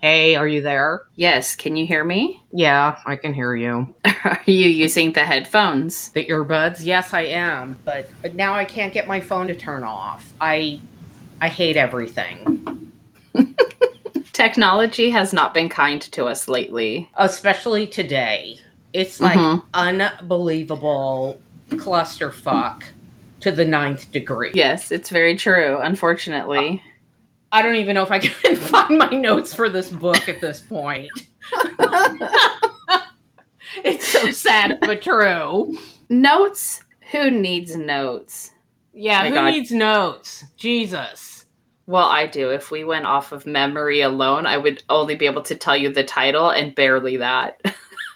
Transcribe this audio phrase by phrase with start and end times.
[0.00, 1.02] Hey, are you there?
[1.16, 2.42] Yes, can you hear me?
[2.52, 3.94] Yeah, I can hear you.
[4.24, 6.08] Are you using the headphones?
[6.10, 6.78] The earbuds?
[6.82, 10.32] Yes, I am, but but now I can't get my phone to turn off.
[10.40, 10.80] I
[11.42, 12.92] I hate everything,
[14.32, 17.08] Technology has not been kind to us lately.
[17.18, 18.58] especially today.
[18.94, 19.62] It's like Mhm.
[19.74, 21.40] unbelievable
[21.72, 22.82] clusterfuck
[23.40, 24.50] to the ninth degree.
[24.54, 26.82] Yes, it's very true, unfortunately.
[27.52, 30.60] I don't even know if I can find my notes for this book at this
[30.60, 31.10] point.
[33.84, 35.76] it's so sad but true.
[36.08, 36.82] notes?
[37.10, 38.52] Who needs notes?
[38.92, 39.50] Yeah, who God.
[39.50, 40.44] needs notes?
[40.56, 41.46] Jesus.
[41.86, 42.50] Well, I do.
[42.50, 45.92] If we went off of memory alone, I would only be able to tell you
[45.92, 47.60] the title and barely that.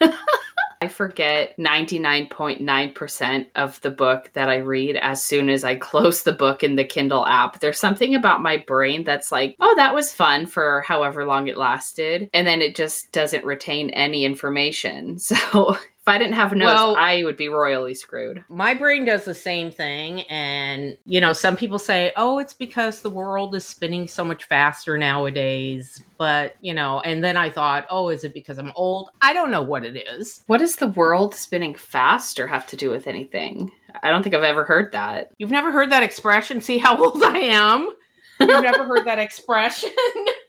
[0.84, 6.34] I forget 99.9% of the book that I read as soon as I close the
[6.34, 7.58] book in the Kindle app.
[7.60, 11.56] There's something about my brain that's like, oh, that was fun for however long it
[11.56, 12.28] lasted.
[12.34, 15.18] And then it just doesn't retain any information.
[15.34, 18.44] So if I didn't have notes, Well- I would be royally screwed.
[18.50, 23.00] my brain does the same thing and you know some people say oh it's because
[23.00, 27.86] the world is spinning so much faster nowadays but you know and then i thought
[27.88, 30.88] oh is it because i'm old i don't know what it is What does the
[30.88, 33.70] world spinning faster have to do with anything?
[34.02, 35.30] I don't think I've ever heard that.
[35.38, 37.90] you've never heard that expression see how old i am
[38.40, 39.90] you've never heard that expression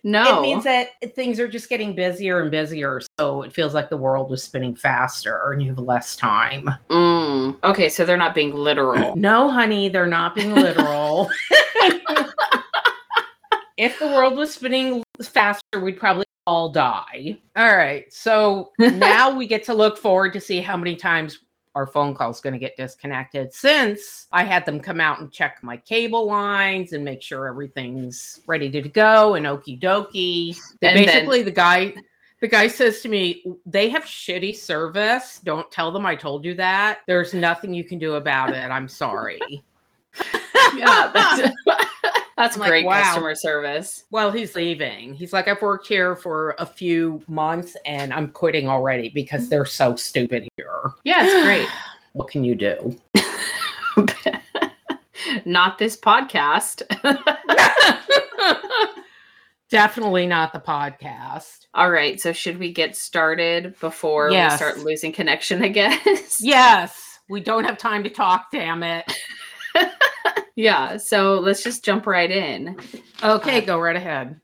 [0.03, 0.39] No.
[0.39, 3.97] it means that things are just getting busier and busier so it feels like the
[3.97, 7.57] world was spinning faster and you have less time Mm.
[7.63, 9.15] Okay, so they're not being literal.
[9.25, 11.29] No, honey, they're not being literal.
[13.77, 17.37] if the world was spinning faster, we'd probably all die.
[17.55, 18.11] All right.
[18.13, 21.39] So now we get to look forward to see how many times
[21.75, 25.31] our phone call is going to get disconnected since I had them come out and
[25.31, 30.57] check my cable lines and make sure everything's ready to go and okie dokie.
[30.81, 31.93] And then- Basically, the guy.
[32.41, 35.39] The guy says to me, they have shitty service.
[35.43, 36.99] Don't tell them I told you that.
[37.07, 38.69] There's nothing you can do about it.
[38.69, 39.39] I'm sorry.
[40.75, 41.11] yeah,
[42.37, 43.01] that's, that's I'm like, great wow.
[43.01, 44.03] customer service.
[44.11, 45.13] Well, he's leaving.
[45.13, 49.49] He's like, I've worked here for a few months and I'm quitting already because mm.
[49.49, 50.91] they're so stupid here.
[51.03, 51.67] Yeah, it's great.
[52.13, 52.97] What can you do?
[55.45, 56.81] not this podcast.
[59.69, 61.65] Definitely not the podcast.
[61.73, 64.53] All right, so should we get started before Yes.
[64.53, 65.99] we start losing connection again?
[66.39, 69.13] Yes, we don't have time to talk, damn it.
[70.55, 72.77] yeah, so let's just jump right in.
[73.23, 74.39] Okay, go right ahead.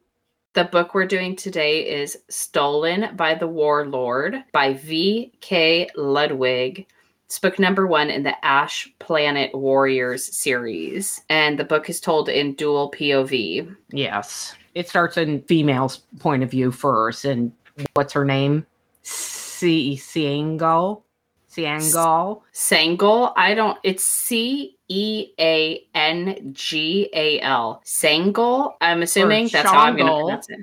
[0.54, 5.90] The book we're doing today is Stolen by the Warlord by V.K.
[5.96, 6.88] Ludwig.
[7.26, 11.22] It's book number one in the Ash Planet Warriors series.
[11.30, 13.74] And the book is told in dual POV.
[13.92, 14.54] Yes.
[14.76, 17.24] It starts in female's point of view first.
[17.24, 17.54] And
[17.94, 18.66] what's her name?
[19.04, 21.04] C Ciango?
[21.52, 22.42] Ciango?
[22.54, 27.82] Sangal, I don't, it's C E A N G A L.
[27.86, 30.26] Sangal, I'm assuming that's how I'm going to Shangal.
[30.26, 30.60] pronounce it.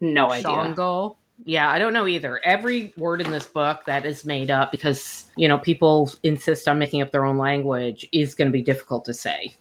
[0.00, 0.50] No idea.
[0.50, 1.16] Shango.
[1.44, 2.40] Yeah, I don't know either.
[2.44, 6.78] Every word in this book that is made up because, you know, people insist on
[6.78, 9.54] making up their own language is going to be difficult to say.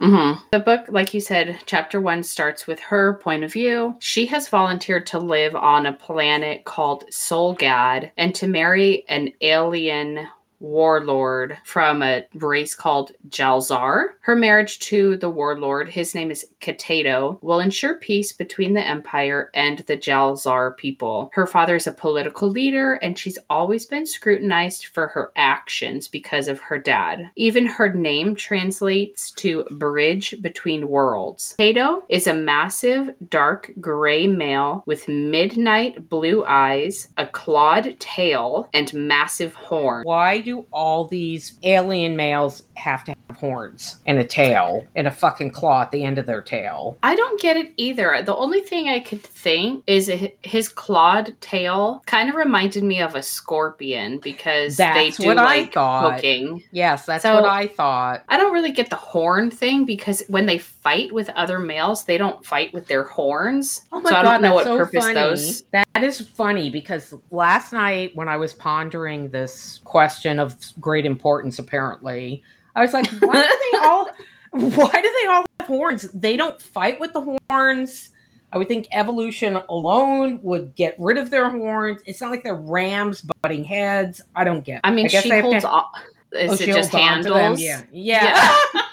[0.00, 3.96] Hmm The book, like you said, chapter one starts with her point of view.
[4.00, 10.26] She has volunteered to live on a planet called Solgad and to marry an alien
[10.60, 14.10] warlord from a race called Jalzar.
[14.20, 19.50] Her marriage to the warlord, his name is Katato, will ensure peace between the Empire
[19.54, 21.30] and the Jalzar people.
[21.32, 26.48] Her father is a political leader, and she's always been scrutinized for her actions because
[26.48, 27.30] of her dad.
[27.36, 31.54] Even her name translates to bridge between worlds.
[31.58, 38.92] Kato is a massive, dark gray male with midnight blue eyes, a clawed tail, and
[38.92, 40.02] massive horn.
[40.04, 45.50] Why do all these alien males have to horns and a tail and a fucking
[45.50, 46.98] claw at the end of their tail.
[47.02, 48.22] I don't get it either.
[48.24, 50.10] The only thing I could think is
[50.42, 55.38] his clawed tail kind of reminded me of a scorpion because they That's do what
[55.38, 56.14] I thought.
[56.14, 56.62] poking.
[56.72, 58.24] Yes, that's So- what I thought.
[58.28, 62.18] I don't really get the horn thing because when they fight with other males, they
[62.18, 63.82] don't fight with their horns.
[63.92, 65.14] Oh my so I god, don't know what so purpose funny.
[65.14, 65.62] those.
[65.72, 71.58] That is funny because last night when I was pondering this question of great importance,
[71.58, 72.42] apparently,
[72.76, 74.08] I was like, why do they all
[74.52, 76.02] why do they all have horns?
[76.12, 78.10] They don't fight with the horns.
[78.52, 82.00] I would think evolution alone would get rid of their horns.
[82.04, 84.20] It's not like they're rams butting heads.
[84.34, 84.76] I don't get.
[84.76, 84.80] it.
[84.82, 85.64] I mean, guess she have to- holds.
[85.64, 85.92] All,
[86.32, 87.60] is Oh, it just holds handles?
[87.60, 88.56] Yeah, yeah.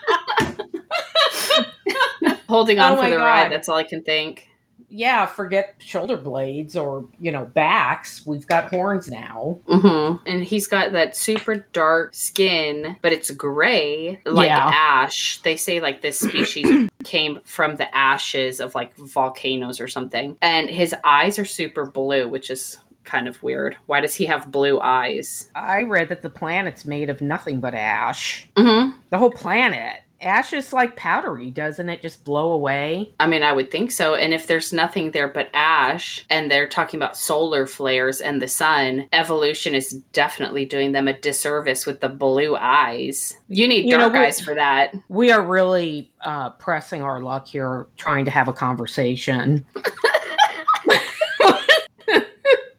[2.47, 3.23] Holding Oh on for the God.
[3.25, 3.51] ride.
[3.51, 4.46] That's all I can think.
[4.89, 8.25] Yeah, forget shoulder blades or you know backs.
[8.25, 9.59] We've got horns now.
[9.67, 14.71] hmm And he's got that super dark skin, but it's gray, like Yeah.
[14.73, 15.41] ash.
[15.41, 20.37] They say like this species came from the ashes of like volcanoes or something.
[20.41, 23.77] And his eyes are super blue, which is kind of weird.
[23.85, 25.49] Why does he have blue eyes?
[25.55, 28.47] I read that the planet's made of nothing but ash.
[28.57, 30.01] hmm The whole planet.
[30.19, 32.01] Ash is like powdery, doesn't it?
[32.01, 33.13] Just blow away.
[33.19, 34.15] I mean, I would think so.
[34.15, 38.47] And if there's nothing there but ash, and they're talking about solar flares and the
[38.47, 43.37] sun, evolution is definitely doing them a disservice with the blue eyes.
[43.47, 44.95] You need You know, dark we- eyes for that.
[45.07, 49.65] We are really uh, pressing our luck here, trying to have a conversation.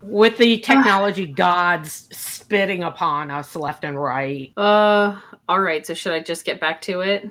[0.02, 4.52] With the technology gods spitting upon us left and right.
[4.56, 5.86] Uh, all right.
[5.86, 7.30] So should I just get back to it?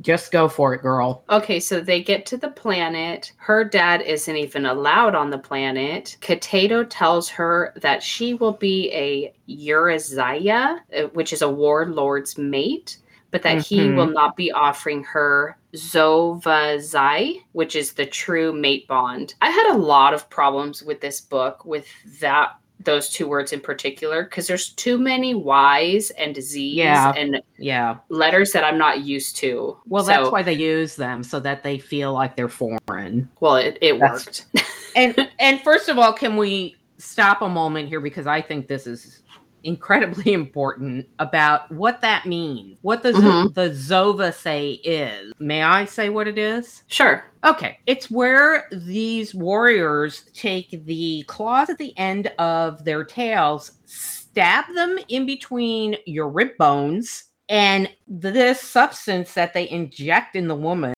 [0.00, 1.24] Just go for it, girl.
[1.28, 3.32] Okay, so they get to the planet.
[3.36, 6.16] Her dad isn't even allowed on the planet.
[6.22, 12.96] Katato tells her that she will be a Eurazaya, uh, which is a warlord's mate,
[13.30, 13.96] but that he Mhm.
[13.96, 19.34] will not be offering her Zovazai, which is the true mate bond.
[19.42, 21.86] I had a lot of problems with this book with
[22.20, 27.12] that those two words in particular because there's too many Y's and Z's Yeah.
[27.16, 27.96] and Yeah.
[28.08, 29.78] letters that I'm not used to.
[29.86, 33.28] Well, that's why they use them so that they feel like they're foreign.
[33.40, 34.24] Well, it, it That's-
[34.54, 34.66] worked.
[34.96, 38.86] and and first of all, can we stop a moment here because I think this
[38.86, 39.22] is
[39.64, 42.78] incredibly important about what that means.
[42.82, 43.54] What the Mhm.
[43.54, 45.32] the Zova say is.
[45.38, 46.82] May I say what it is?
[46.86, 47.24] Sure.
[47.44, 54.64] Okay, it's where these warriors take the claws at the end of their tails, stab
[54.74, 60.94] them in between your rib bones, and this substance that they inject in the woman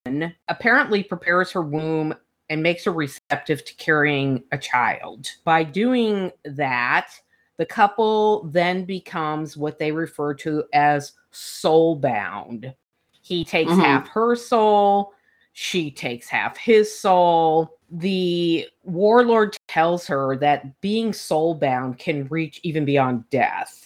[0.48, 2.14] apparently prepares her womb
[2.48, 5.26] and makes her receptive to carrying a child.
[5.44, 7.08] By doing that,
[7.56, 12.74] the couple then becomes what they refer to as soul bound.
[13.22, 13.80] He takes Mhm.
[13.80, 15.12] half her soul,
[15.52, 17.78] she takes half his soul.
[17.90, 23.84] The warlord tells her that being soul bound can reach even beyond death.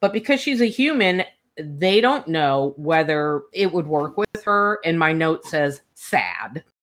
[0.00, 1.24] But because she's a human,
[1.58, 4.80] they don't know whether it would work with her.
[4.84, 6.64] And my note says sad.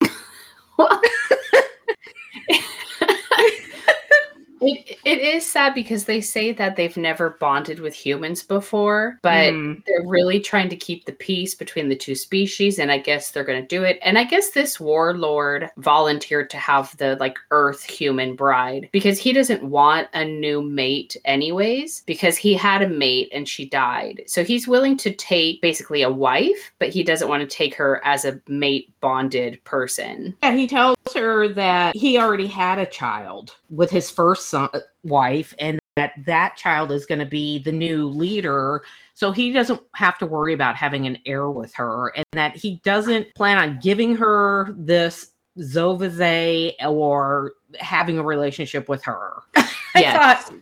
[4.60, 9.50] It, it is sad because they say that they've never bonded with humans before, but
[9.50, 9.82] Mm.
[9.86, 13.44] they're really trying to keep the peace between the two species, and I guess they're
[13.44, 13.98] going to do it.
[14.02, 19.32] And I guess this warlord volunteered to have the like Earth human bride because he
[19.32, 24.22] doesn't want a new mate, anyways, because he had a mate and she died.
[24.26, 28.00] So he's willing to take basically a wife, but he doesn't want to take her
[28.04, 30.36] as a mate bonded person.
[30.42, 34.80] Yeah, he tells her that he already had a child with his first son, uh,
[35.04, 38.82] wife, and that that child is going to be the new leader.
[39.14, 42.80] So he doesn't have to worry about having an heir with her, and that he
[42.84, 49.42] doesn't plan on giving her this Zovaze or having a relationship with her.
[49.56, 50.44] I Yes.
[50.48, 50.54] thought,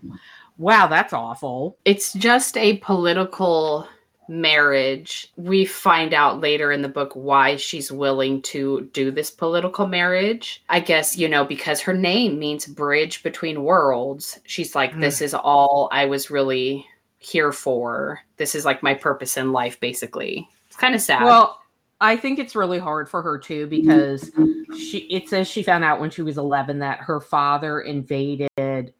[0.57, 1.77] wow, that's awful.
[1.85, 3.87] it's just a political
[4.28, 5.30] marriage.
[5.37, 10.62] We find out later in the book why she's willing to do this political marriage.
[10.68, 14.38] I guess, you know, because her name means bridge between worlds.
[14.44, 15.00] She's like, Mm.
[15.00, 16.87] this is all I was really
[17.18, 18.20] here for.
[18.37, 20.49] This is like my purpose in life, basically.
[20.68, 21.25] It's kind of sad.
[21.25, 21.61] Well,
[22.00, 24.31] I think it's really hard for her too because
[24.76, 28.49] she it says she found out when she was 11 that her father invaded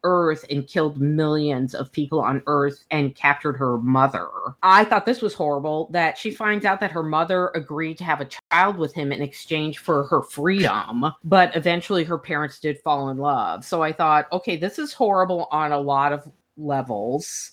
[0.03, 4.27] Earth and killed millions of people on Earth and captured her mother.
[4.63, 8.19] I thought this was horrible that she finds out that her mother agreed to have
[8.19, 13.09] a child with him in exchange for her freedom, but eventually her parents did fall
[13.09, 13.63] in love.
[13.63, 17.51] So I thought, okay, this is horrible on a lot of levels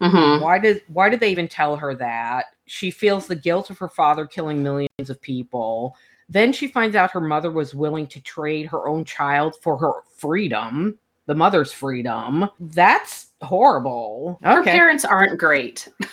[0.00, 0.42] Mhm.
[0.42, 3.88] why did why did they even tell her that she feels the guilt of her
[3.88, 5.96] father killing millions of people.
[6.28, 9.92] Then she finds out her mother was willing to trade her own child for her
[10.16, 12.48] freedom, the mother's freedom.
[12.58, 14.38] That's horrible.
[14.42, 15.88] Her parents aren't great.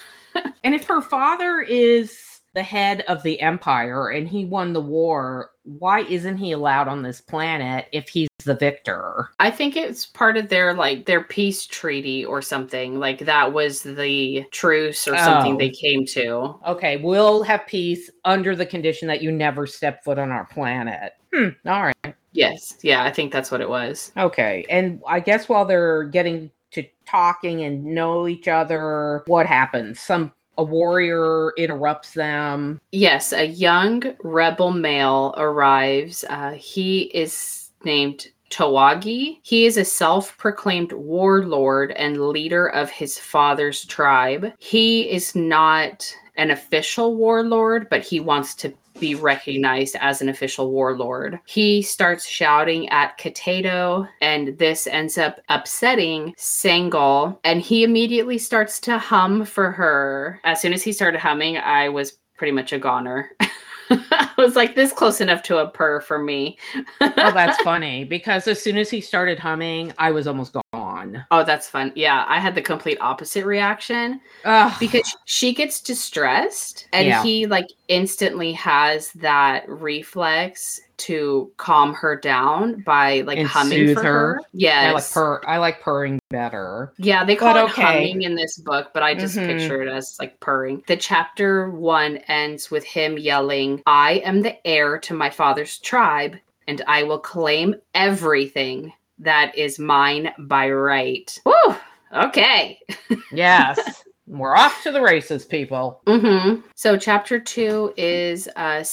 [0.63, 5.51] And if her father is the head of the empire and he won the war,
[5.63, 9.29] why isn't he allowed on this planet if he's the victor?
[9.39, 12.99] I think it's part of their like their peace treaty or something.
[12.99, 15.57] Like that was the truce or something Oh.
[15.57, 16.55] they came to.
[16.67, 21.13] Okay, we'll have peace under the condition that you never step foot on our planet.
[21.33, 22.15] Hmm, all right.
[22.33, 22.77] Yes.
[22.81, 24.11] Yeah, I think that's what it was.
[24.17, 24.65] Okay.
[24.69, 29.99] And I guess while they're getting to talking and know each other, what happens?
[29.99, 32.79] Some a warrior interrupts them.
[32.91, 36.23] Yes, a young rebel male arrives.
[36.29, 39.39] Uh, he is named Tawagi.
[39.41, 44.53] He is a self proclaimed warlord and leader of his father's tribe.
[44.59, 50.71] He is not an official warlord, but he wants to be recognized as an official
[50.71, 51.37] warlord.
[51.43, 58.79] He starts shouting at Katedo, and this ends up upsetting Sangol, and he immediately starts
[58.79, 60.39] to hum for her.
[60.45, 63.29] As soon as he started humming, I was pretty much a goner.
[63.89, 66.57] I was like, this close enough to a purr for me.
[67.01, 71.25] Oh, that's funny because as soon as he started humming, I was almost gone.
[71.31, 71.91] Oh, that's fun.
[71.95, 74.73] Yeah, I had the complete opposite reaction Ugh.
[74.79, 77.23] because she gets distressed and Yeah.
[77.23, 84.03] he like instantly has that reflex to calm her down by like And humming for
[84.03, 84.09] her.
[84.35, 84.39] her.
[84.53, 84.85] Yes.
[84.87, 85.41] I like purr.
[85.47, 86.93] I like purring better.
[86.97, 87.81] Yeah, they call But it okay.
[87.81, 89.45] humming in this book, but I just Mhm.
[89.45, 90.83] picture it as like purring.
[90.87, 96.35] The chapter one ends with him yelling, I am the heir to my father's tribe,
[96.67, 101.39] and I will claim everything that is mine by right.
[101.45, 101.75] Woo!
[102.13, 102.79] Okay.
[103.31, 104.03] Yes,
[104.39, 106.01] we're off to the races, people.
[106.07, 106.61] Mm-hmm.
[106.75, 108.83] So chapter two is uh,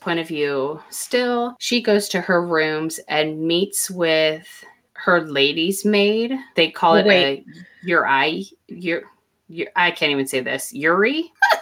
[0.00, 0.80] point of view.
[0.90, 6.32] Still, she goes to her rooms and meets with her lady's maid.
[6.54, 7.44] They call it wait.
[7.46, 7.86] a.
[8.68, 9.02] Your,
[9.48, 10.72] your, I can't even say this.
[10.72, 11.32] Yuri.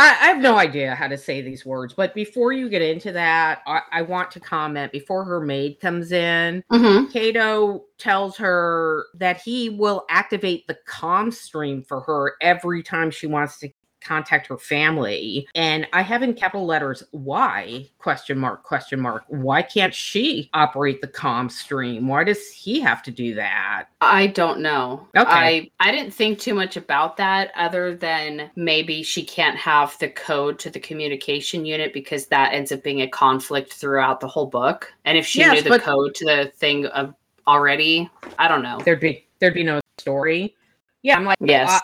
[0.00, 3.12] I, I have no idea how to say these words, but before you get into
[3.12, 6.64] that, I, I want to comment before her maid comes in.
[6.72, 7.10] Mm-hmm.
[7.10, 13.26] Kato tells her that he will activate the comm stream for her every time she
[13.26, 13.68] wants to
[14.00, 15.46] contact her family.
[15.54, 17.86] And I have in capital letters, why?
[17.98, 19.24] Question mark, question mark.
[19.28, 22.08] Why can't she operate the com stream?
[22.08, 23.86] Why does he have to do that?
[24.00, 25.06] I don't know.
[25.16, 25.30] Okay.
[25.30, 30.08] I I didn't think too much about that other than maybe she can't have the
[30.08, 34.46] code to the communication unit because that ends up being a conflict throughout the whole
[34.46, 34.92] book.
[35.04, 37.14] And if she Yes, knew the but- code to the thing of
[37.46, 38.78] already, I don't know.
[38.84, 40.54] There'd be there'd be no story.
[41.02, 41.70] Yeah, I'm like, Yes.
[41.70, 41.80] uh,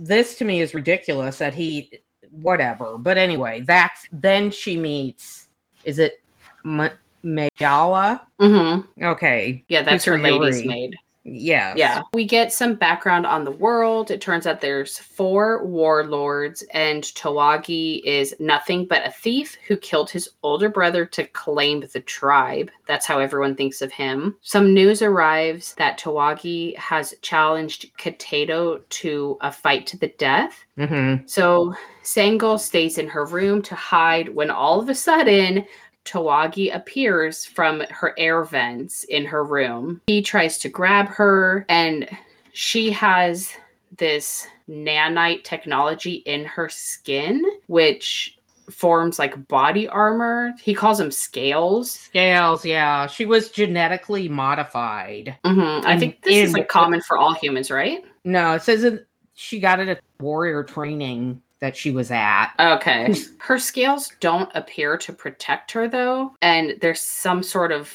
[0.00, 2.96] this to me is ridiculous that he whatever.
[2.98, 5.48] But anyway, that's then she meets
[5.84, 6.22] is it
[6.64, 6.88] Ma-
[7.24, 8.22] Mayala?
[8.40, 9.04] Mm-hmm.
[9.04, 9.64] Okay.
[9.68, 10.96] Yeah, that's her her lady's maid.
[11.22, 11.76] Yes.
[11.76, 12.02] Yeah.
[12.14, 14.10] We get some background on the world.
[14.10, 20.10] It turns out there's four warlords, and Tawagi is nothing but a thief who killed
[20.10, 22.70] his older brother to claim the tribe.
[22.86, 24.36] That's how everyone thinks of him.
[24.40, 30.64] Some news arrives that Tawagi has challenged Katedo to a fight to the death.
[30.78, 35.66] hmm So Sangol stays in her room to hide when all of a sudden
[36.04, 40.00] Tawagi appears from her air vents in her room.
[40.06, 42.08] He tries to grab her, and
[42.52, 43.52] she has
[43.96, 48.38] this nanite technology in her skin, which
[48.70, 50.54] forms like body armor.
[50.62, 51.90] He calls them scales.
[51.90, 53.06] Scales, yeah.
[53.08, 55.36] She was genetically modified.
[55.44, 55.84] Mhm.
[55.84, 58.04] I think this is like common for all humans, right?
[58.24, 62.52] No, it says that she got it at warrior training that she was at.
[62.58, 63.14] Okay.
[63.38, 67.88] Her scales don't appear to protect her though, and there's some sort of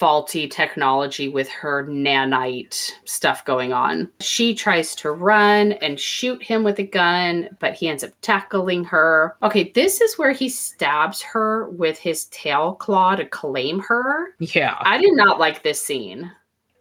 [0.00, 4.08] faulty technology with her nanite stuff going on.
[4.20, 8.82] She tries to run and shoot him with a gun, but he ends up tackling
[8.84, 9.36] her.
[9.42, 14.34] Okay, this is where he stabs her with his tail claw to claim her.
[14.38, 14.78] Yeah.
[14.80, 16.32] I did not like this scene.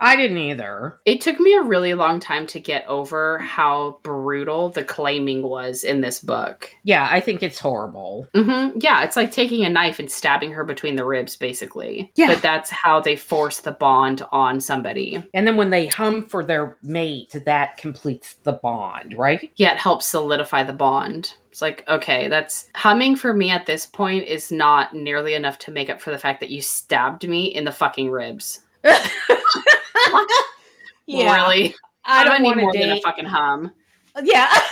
[0.02, 1.00] I didn't either.
[1.06, 5.84] It took me a really long time to get over how brutal the claiming was
[5.84, 6.70] in this book.
[6.84, 8.28] Yeah, I think it's horrible.
[8.34, 12.12] hmm Yeah, it's like taking a knife and stabbing her between the ribs, basically.
[12.16, 12.28] Yeah.
[12.28, 15.22] But that's how they force the bond on somebody.
[15.34, 19.52] And then when they hum for their mate, that completes the bond, right?
[19.58, 21.34] Yeah, it helps solidify the bond.
[21.52, 25.72] It's like, okay, that's humming for me at this point is not nearly enough to
[25.72, 28.62] make up for the fact that you stabbed me in the fucking ribs.
[31.08, 31.76] Really?
[32.06, 33.72] I I don't need want more to than a fucking hum.
[34.24, 34.54] Yeah.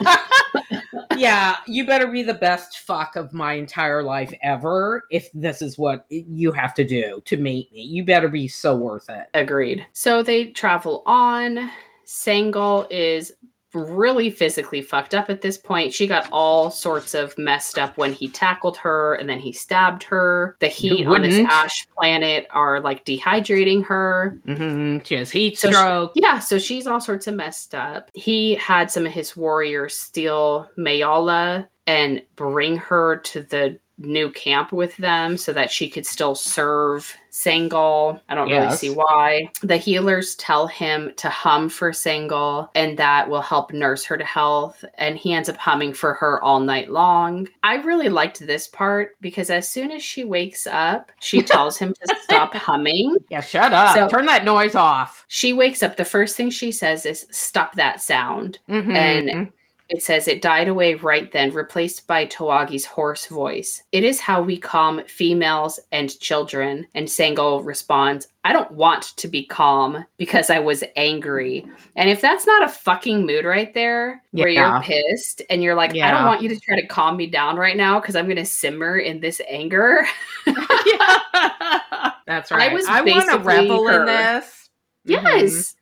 [1.16, 5.78] yeah, you better be the best fuck of my entire life ever if this is
[5.78, 7.82] what you have to do to meet me.
[7.82, 9.26] You better be so worth it.
[9.34, 9.86] Agreed.
[9.92, 11.70] So they travel on.
[12.06, 13.32] Sangal is
[13.74, 15.92] really physically fucked up at this point.
[15.94, 20.02] She got all sorts of messed up when he tackled her and then he stabbed
[20.04, 20.56] her.
[20.60, 24.38] The heat on this ash planet are like dehydrating her.
[24.46, 25.04] Mm-hmm.
[25.04, 26.12] She has heat So she- stroke.
[26.14, 28.10] Yeah, so she's all sorts of messed up.
[28.14, 34.72] He had some of his warriors steal Mayala and bring her to the new camp
[34.72, 38.20] with them so that she could still serve Sangal.
[38.28, 39.50] I don't really see why.
[39.62, 44.24] The healers tell him to hum for Sangal and that will help nurse her to
[44.24, 44.84] health.
[44.98, 47.48] And he ends up humming for her all night long.
[47.62, 51.94] I really liked this part because as soon as she wakes up, she tells him
[52.06, 53.16] to stop humming.
[53.30, 53.94] yeah, shut up.
[53.96, 55.24] So- Turn that noise off.
[55.28, 55.96] She wakes up.
[55.96, 58.58] The first thing she says is, Stop that sound.
[58.68, 58.94] Mhm.
[58.94, 59.52] And
[59.88, 63.82] it says it died away right then, replaced by Tawagi's hoarse voice.
[63.92, 66.86] It is how we calm females and children.
[66.94, 71.66] And Sango responds, I don't want to be calm because I was angry.
[71.96, 75.94] And if that's not a fucking mood right there, where you're pissed and you're like,
[75.94, 78.36] I don't want you to try to calm me down right now because I'm going
[78.36, 80.06] to simmer in this anger.
[80.46, 81.18] Yeah.
[82.26, 82.72] That's right.
[82.72, 84.70] was I want to revel in this.
[85.04, 85.74] yes.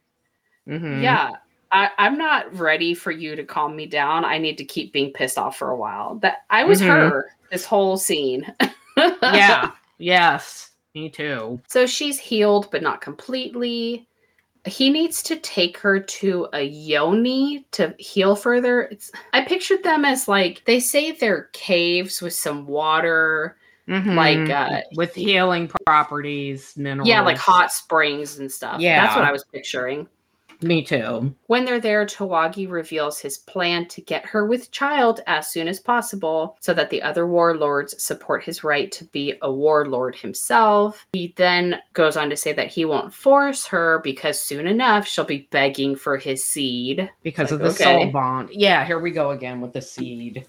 [0.69, 1.03] Mhm.
[1.03, 1.31] Yeah.
[1.73, 4.25] I, I'm not ready for you to calm me down.
[4.25, 6.17] I need to keep being pissed off for a while.
[6.17, 6.87] That I was Mhm.
[6.89, 8.53] her this whole scene.
[9.23, 9.71] yeah.
[9.99, 10.71] Yes.
[10.95, 11.61] Me too.
[11.69, 14.09] So she's healed, but not completely.
[14.65, 18.83] He needs to take her to a yoni to heal further.
[18.91, 24.51] It's, I pictured them as like they say they're caves with some water, like Mhm.
[24.51, 27.09] uh, with healing properties, minerals.
[27.09, 28.81] yeah, like hot springs and stuff.
[28.81, 30.09] Yeah, that's what I was picturing.
[30.63, 31.35] Me too.
[31.47, 35.81] When they're there, Tawagi reveals his plan to get her with child as soon as
[35.81, 41.07] possible so that the other warlords support his right to be a warlord himself.
[41.13, 45.25] He then goes on to say that he won't force her because soon enough she'll
[45.25, 47.11] be begging for his seed.
[47.23, 48.03] Because Like, of the okay.
[48.03, 48.51] soul bond.
[48.53, 50.47] Yeah, here we go again with the seed.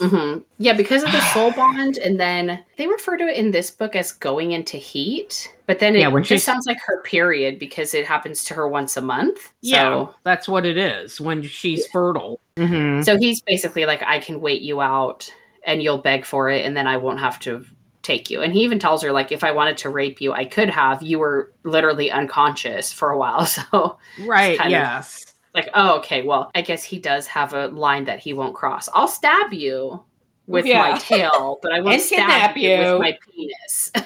[0.00, 1.98] Hmm Yeah, because of the soul bond.
[1.98, 5.52] And then they refer to it in this book as going into heat.
[5.66, 8.68] But then it Yeah, when just sounds like her period because it happens to her
[8.68, 9.52] once a month.
[9.62, 12.40] Yeah, So that's what it is when she's fertile.
[12.56, 13.04] Mhm.
[13.04, 15.32] So he's basically like, I can wait you out
[15.66, 17.64] and you'll beg for it, and then I won't have to
[18.02, 18.42] take you.
[18.42, 21.02] And he even tells her, like, if I wanted to rape you, I could have.
[21.02, 23.46] You were literally unconscious for a while.
[23.72, 25.33] So, Right, kind of- yes.
[25.54, 28.88] Like, oh, okay, well, I guess he does have a line that he won't cross.
[28.92, 30.02] I'll stab you
[30.46, 30.90] with Yeah.
[30.90, 32.76] my tail, but I won't stab you.
[32.78, 33.92] with my penis.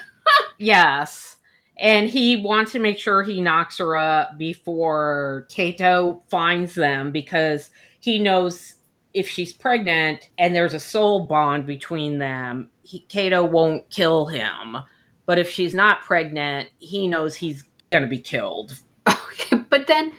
[0.58, 1.36] Yes.
[1.78, 7.70] And he wants to make sure he knocks her up before Kato finds them because
[8.00, 8.74] he knows
[9.14, 14.76] if she's pregnant and there's a soul bond between them, he, Kato won't kill him.
[15.24, 18.78] But if she's not pregnant, he knows he's going to be killed.
[19.70, 20.12] But then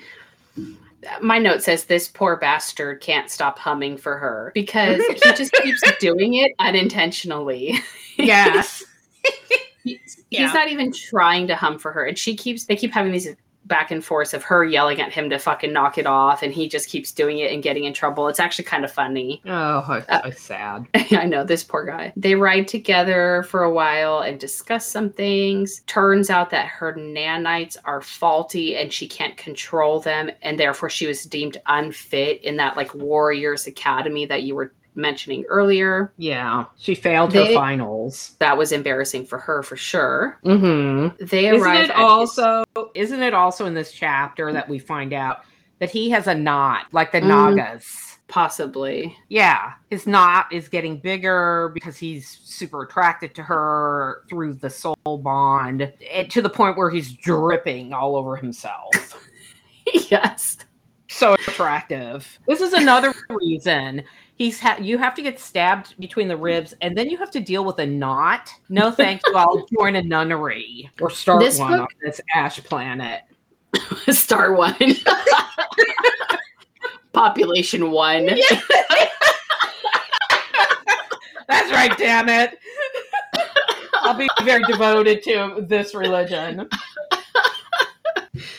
[1.21, 5.81] my note says this poor bastard can't stop humming for her because he just keeps
[5.99, 7.79] doing it unintentionally.
[8.17, 8.83] Yes.
[9.83, 10.43] He's, Yeah.
[10.45, 12.65] he's not even trying to hum for her, and she keeps.
[12.65, 13.29] They keep having these
[13.69, 16.67] back and forth of her yelling at him to fucking knock it off, and he
[16.67, 18.27] just keeps doing it and getting in trouble.
[18.27, 19.41] It's actually kind of funny.
[19.45, 20.88] oh, Uh, so sad.
[21.12, 22.12] I know this poor guy.
[22.17, 25.82] They ride together for a while and discuss some things.
[25.88, 31.08] Turns out that her nanites are faulty and she can't control them, and therefore she
[31.08, 36.12] was deemed unfit in that like Warriors Academy that you were mentioning earlier.
[36.17, 36.65] Yeah.
[36.78, 38.36] She failed They- her finals.
[38.39, 40.39] That was embarrassing for her for sure.
[40.45, 41.25] Mm-hmm.
[41.25, 42.63] They Isn't arrive it also
[42.95, 45.39] isn't it also in this chapter that we find out
[45.80, 47.56] that he has a knot like the Mm.
[47.56, 48.06] Nagas?
[48.28, 49.17] possibly.
[49.30, 54.95] Yeah, his knot is getting bigger because he's super attracted to her through the soul
[55.06, 58.91] bond, and to the point where he's dripping all over himself.
[60.12, 60.58] yes.
[61.10, 62.38] so attractive.
[62.47, 64.04] This is another reason
[64.39, 67.39] he's ha- you have to get stabbed between the ribs, and then you have to
[67.39, 68.49] deal with a knot.
[68.69, 69.36] No, thank you.
[69.36, 73.21] I'll join a nunnery or start This one book- on this ash planet.
[74.10, 74.73] Star one.
[77.13, 78.25] Population one.
[81.47, 82.58] That's right, damn it.
[83.93, 86.69] I'll be very devoted to this religion.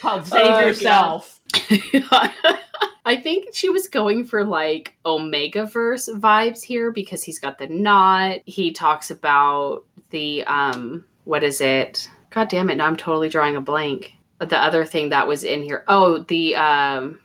[0.01, 1.40] Called oh, Save Oh, Yourself.
[3.05, 7.67] I think she was going for like Omega Verse vibes here because he's got the
[7.67, 8.41] knot.
[8.45, 12.09] He talks about the um what is it?
[12.31, 14.15] God damn it, now I'm totally drawing a blank.
[14.39, 15.85] The other thing that was in here.
[15.89, 17.19] Oh, the um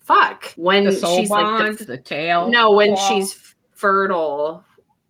[0.00, 2.48] fuck when The she's like the, the tail.
[2.48, 4.64] no when she's fertile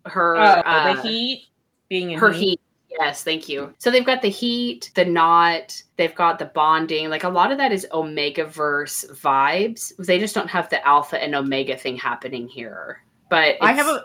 [0.07, 1.49] her Oh, uh, the heat
[1.89, 2.61] being in her heat
[3.01, 3.75] yes thank you.
[3.79, 7.59] So they've got the heat the knot they've got the bonding like a lot of
[7.59, 9.93] that is omega verse vibes.
[9.99, 13.03] They just don't have the alpha and omega thing happening here.
[13.31, 14.05] But I have a,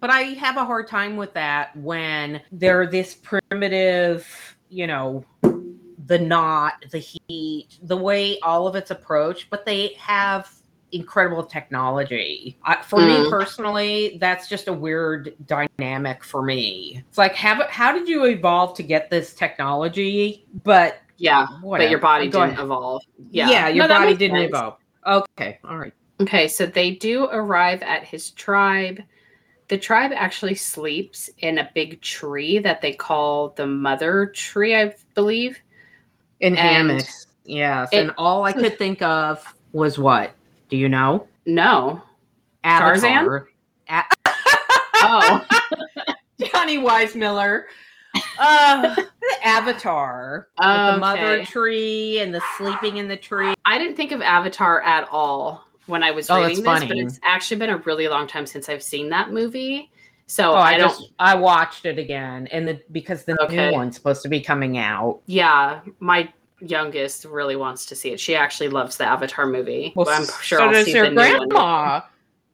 [0.00, 4.28] but I have a hard time with that when they're this primitive,
[4.68, 5.24] you know,
[6.06, 10.52] the knot, the heat, the way all of it's approached, but they have
[10.96, 12.58] incredible technology.
[12.64, 13.30] I, for me Mm.
[13.30, 17.02] personally, that's just a weird dynamic for me.
[17.08, 20.44] It's like, have, how did you evolve to get this technology?
[20.64, 22.64] But yeah but your body didn't ahead.
[22.66, 24.50] evolve yeah, yeah, your No, body didn't sense.
[24.50, 24.76] evolve.
[25.06, 25.94] Okay, all right.
[26.20, 29.00] Okay, so they do arrive at his tribe.
[29.68, 34.94] The tribe actually sleeps in a big tree that they call the mother tree, I
[35.14, 35.58] believe.
[36.40, 37.88] In And hammocks, yes.
[37.92, 40.34] it- and all I could think of was what?
[40.68, 41.26] Do you know?
[41.46, 42.02] No.
[42.64, 43.48] Avatar.
[43.88, 44.02] A-
[44.98, 45.46] Oh.
[46.52, 47.64] Johnny Weissmuller.
[48.38, 49.06] Uh, the
[49.46, 50.48] Avatar.
[50.58, 53.54] With the mother tree and the sleeping in the tree.
[53.64, 57.20] I didn't think of Avatar at all when I was Oh, reading this, but it's
[57.22, 59.90] actually been a really long time since I've seen that movie.
[60.26, 60.88] So Oh, I, I, don't.
[60.88, 63.70] just I watched it again, and the because the Okay.
[63.70, 65.20] new one's supposed to be coming out.
[65.26, 68.20] Yeah, my youngest really wants to see it.
[68.20, 69.92] She actually loves the Avatar movie.
[69.94, 71.48] Well, I'm sure so I'll does see your the new one.
[71.48, 72.00] grandma.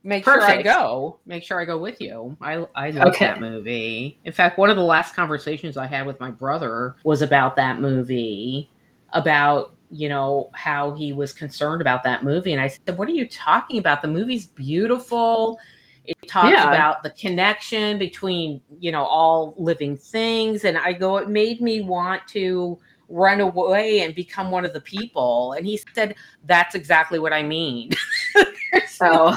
[0.05, 1.21] Make sure I go.
[1.27, 2.37] Make sure I go with you.
[2.41, 3.27] I I love Okay.
[3.27, 4.19] that movie.
[4.25, 7.81] In fact, one of the last conversations I had with my brother was about that
[7.81, 8.69] movie,
[9.13, 13.13] about you know how he was concerned about that movie, and I said, "What are
[13.13, 14.03] you talking about?
[14.03, 15.61] The movie's beautiful."
[16.05, 16.67] It talks Yeah.
[16.69, 21.83] about the connection between you know all living things, and I go, it made me
[21.83, 22.77] want to
[23.13, 25.53] run away and become one of the people.
[25.53, 27.91] And he said, "That's exactly what I mean."
[28.89, 29.37] So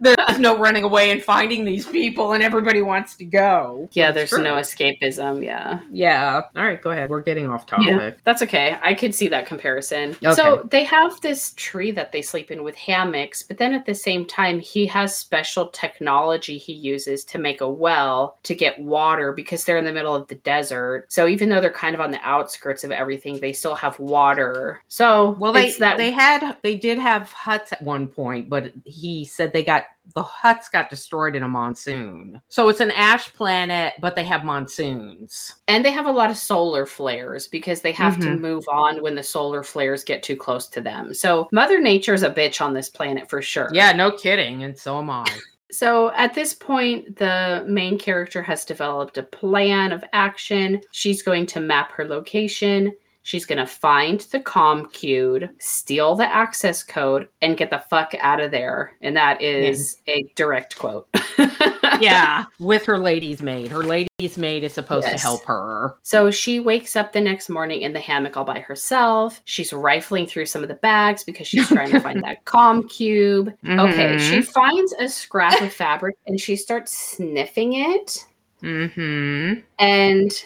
[0.00, 4.32] there's no running away and finding these people and everybody wants to go yeah, there's
[4.32, 5.44] no escapism.
[5.44, 5.80] Yeah.
[5.90, 8.76] yeah all right go ahead we're getting off topic Yeah, that's okay.
[8.82, 10.10] I could see that comparison.
[10.22, 10.34] Okay.
[10.34, 13.94] So they have this tree that they sleep in with hammocks, but then at the
[13.94, 19.32] same time, he has special technology he uses to make a well to get water
[19.32, 21.06] because they're in the middle of the desert.
[21.08, 24.82] So even though they're kind of on the outskirts of everything, they still have water.
[24.88, 29.24] So well they that they had they did have huts at one point but he
[29.24, 29.75] said they got
[30.14, 34.44] the huts got destroyed in a monsoon so it's an ash planet but they have
[34.44, 38.40] monsoons and they have a lot of solar flares because they have to Mhm.
[38.40, 41.12] move on when the solar flares get too close to them.
[41.14, 43.68] So Mother Nature's a bitch on this planet for sure.
[43.72, 45.24] yeah no kidding and so am i
[45.72, 50.80] So at this point, the main character has developed a plan of action.
[50.92, 52.92] She's going to map her location.
[53.26, 58.14] She's going to find the com cube, steal the access code, and get the fuck
[58.20, 58.92] out of there.
[59.00, 61.08] And that is a direct quote.
[62.00, 66.60] yeah with her lady's maid her lady's maid is supposed to help her So she
[66.60, 69.40] wakes up the next morning in the hammock all by herself.
[69.46, 73.52] She's rifling through some of the bags because she's trying to find that com cube.
[73.66, 74.44] Okay, she Mhm.
[74.46, 78.24] finds a scrap of fabric and she starts sniffing it.
[78.62, 79.60] Mm-hmm.
[79.78, 80.44] And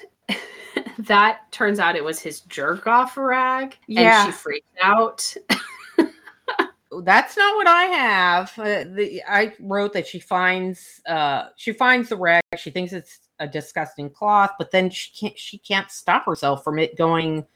[0.98, 3.76] that turns out it was his jerk off rag.
[3.86, 4.24] Yeah.
[4.24, 5.34] And she freaked out.
[7.02, 8.52] That's not what I have.
[8.58, 12.42] Uh, the, I wrote that she finds uh, she finds the rag.
[12.56, 16.78] She thinks it's a disgusting cloth, but then she can't she can't stop herself from
[16.80, 17.46] it going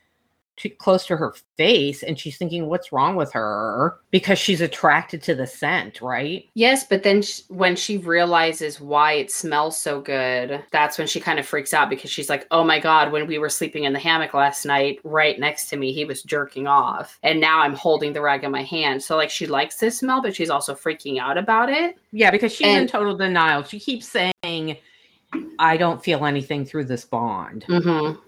[0.56, 5.22] too close to her face, and she's thinking, "What's wrong with her?" Because she's attracted
[5.24, 6.48] to the scent, right?
[6.54, 11.20] Yes, but then sh- when she realizes why it smells so good, that's when she
[11.20, 13.92] kind of freaks out because she's like, oh my God, when we were sleeping in
[13.92, 17.18] the hammock last night, right next to me, he was jerking off.
[17.22, 19.02] And now I'm holding the rag in my hand.
[19.02, 21.96] So, like, she likes this smell, but she's also freaking out about it.
[22.12, 23.62] Yeah, because she's in total denial.
[23.64, 24.76] She keeps saying,
[25.58, 28.18] "I don't feel anything through this bond." Mm-hmm.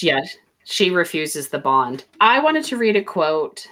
[0.00, 0.20] Yeah,
[0.70, 2.04] she refuses the bond.
[2.20, 3.66] I wanted to read a quote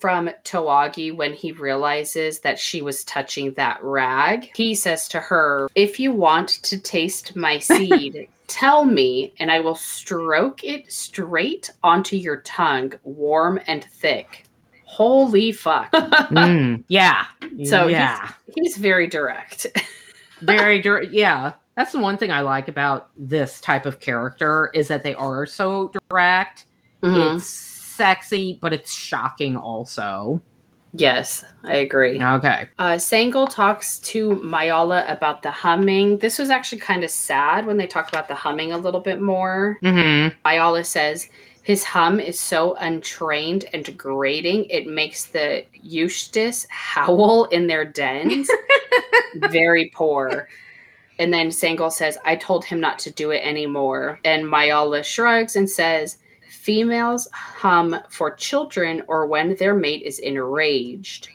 [0.00, 4.50] from Tawagi when he realizes that she was touching that rag.
[4.56, 9.60] He says to her, If you want to taste my seed, tell me, and I
[9.60, 14.44] will stroke it straight onto your tongue, warm and thick.
[14.84, 15.92] Holy fuck.
[16.34, 17.26] Mm, yeah.
[17.64, 18.32] So yeah.
[18.56, 19.66] He's very direct.
[20.40, 24.88] very dir- yeah that's the one thing i like about this type of character is
[24.88, 26.66] that they are so direct
[27.02, 27.36] Mhm.
[27.36, 30.40] it's sexy but it's shocking also
[30.96, 32.22] Yes, I agree.
[32.22, 36.18] okay Uh, Sangul talks to Mayala about the humming.
[36.18, 39.20] This was actually kind of sad when they talked about the humming a little bit
[39.20, 39.76] more.
[39.82, 40.28] mm-hmm.
[40.48, 41.28] Mayala says,
[41.64, 48.48] His hum is so untrained and degrading, it makes the Eustace howl in their dens.
[49.50, 50.48] Very poor.
[51.18, 54.20] And then Sangol says, I told him not to do it anymore.
[54.24, 56.18] And Mayala shrugs and says,
[56.50, 61.28] Females hum for children or when their mate is enraged.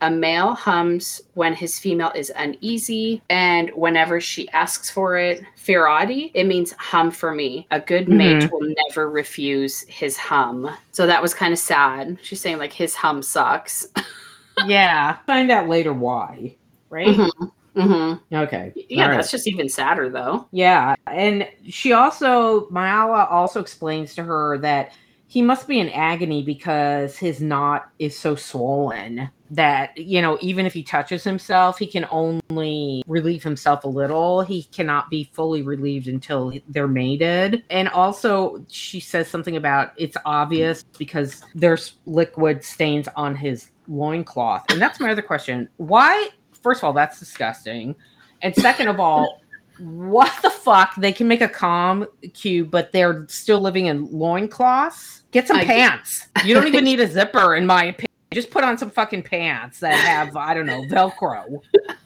[0.00, 6.30] A male hums when his female is uneasy, and whenever she asks for it, Firati,
[6.34, 7.66] it means hum for me.
[7.72, 10.70] A good mate will never refuse his hum.
[10.92, 12.16] So that was kind of sad.
[12.22, 13.88] She's saying, like, his hum sucks.
[14.66, 15.16] yeah.
[15.26, 16.54] Find out later why.
[16.90, 17.08] Right?
[17.08, 17.50] Mhm.
[17.78, 18.20] Mhm.
[18.32, 18.72] Okay.
[18.88, 19.16] Yeah, All right.
[19.16, 20.48] that's just even sadder, though.
[20.50, 24.92] Yeah, and she also Mayala also explains to her that
[25.28, 30.66] he must be in agony because his knot is so swollen that you know even
[30.66, 35.62] if he touches himself he can only relieve himself a little he cannot be fully
[35.62, 42.62] relieved until they're mated and also she says something about it's obvious because there's liquid
[42.62, 46.28] stains on his loincloth and that's my other question why
[46.62, 47.94] first of all that's disgusting
[48.42, 49.40] and second of all
[49.78, 50.94] what the fuck?
[50.96, 55.22] They can make a com cube, but they're still living in loincloths?
[55.30, 56.26] Get some I- pants.
[56.44, 58.08] You don't even need a zipper, in my opinion.
[58.32, 61.62] Just put on some fucking pants that have, I don't know, Velcro.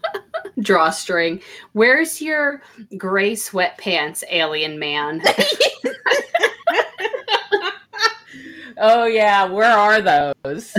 [0.61, 1.43] Drawstring.
[1.73, 2.62] Where's your
[2.97, 5.23] gray sweatpants, alien man?
[8.79, 9.45] Oh, yeah.
[9.45, 10.75] Where are those?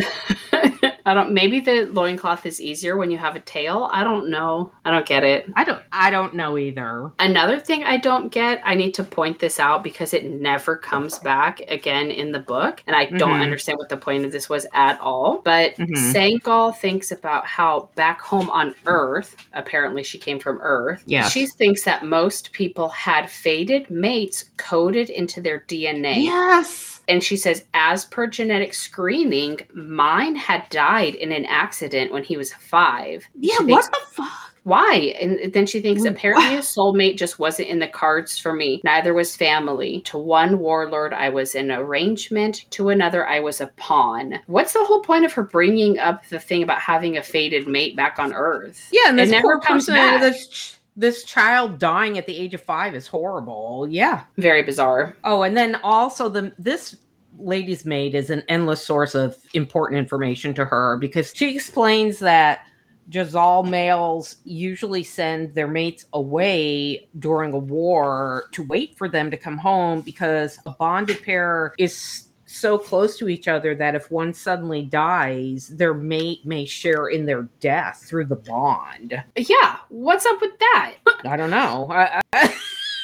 [1.05, 1.33] I don't.
[1.33, 3.89] Maybe the loincloth is easier when you have a tail.
[3.91, 4.71] I don't know.
[4.85, 5.51] I don't get it.
[5.55, 7.11] I don't I don't know either.
[7.19, 11.19] Another thing I don't get, I need to point this out because it never comes
[11.19, 12.81] back again in the book.
[12.87, 13.41] And I don't Mhm.
[13.41, 15.41] understand what the point of this was at all.
[15.43, 16.13] But Mhm.
[16.13, 21.31] Sangal thinks about how back home on Earth, apparently she came from Earth, Yes.
[21.31, 26.21] she thinks that most people had faded mates coded into their DNA.
[26.21, 27.01] Yes.
[27.07, 32.37] And she says, as per genetic screening, mine had died in an accident when he
[32.37, 33.25] was five.
[33.39, 34.31] Yeah, She what thinks- the fuck?
[34.63, 35.13] why?
[35.19, 38.79] And then she thinks apparently a soulmate just wasn't in the cards for me.
[38.85, 39.99] Neither was family.
[40.05, 42.63] To one warlord, I was an arrangement.
[42.71, 44.39] To another, I was a pawn.
[44.45, 47.97] What's the whole point of her bringing up the thing about having a fated mate
[47.97, 48.87] back on Earth?
[48.93, 50.33] Yeah, and It this never poor comes person, back.
[50.49, 53.87] ch- this child dying at the age of five is horrible.
[53.89, 54.23] Yeah.
[54.37, 55.15] Very bizarre.
[55.23, 56.95] Oh, and then also the this
[57.37, 62.67] lady's maid is an endless source of important information to her because she explains that
[63.09, 69.37] Jazal males usually send their mates away during a war to wait for them to
[69.37, 74.33] come home because a bonded pair is so close to each other that if one
[74.33, 79.21] suddenly dies, their mate may share in their death through the bond.
[79.35, 80.95] Yeah, what's up with that?
[81.25, 81.87] I don't know.
[81.91, 82.53] I, I,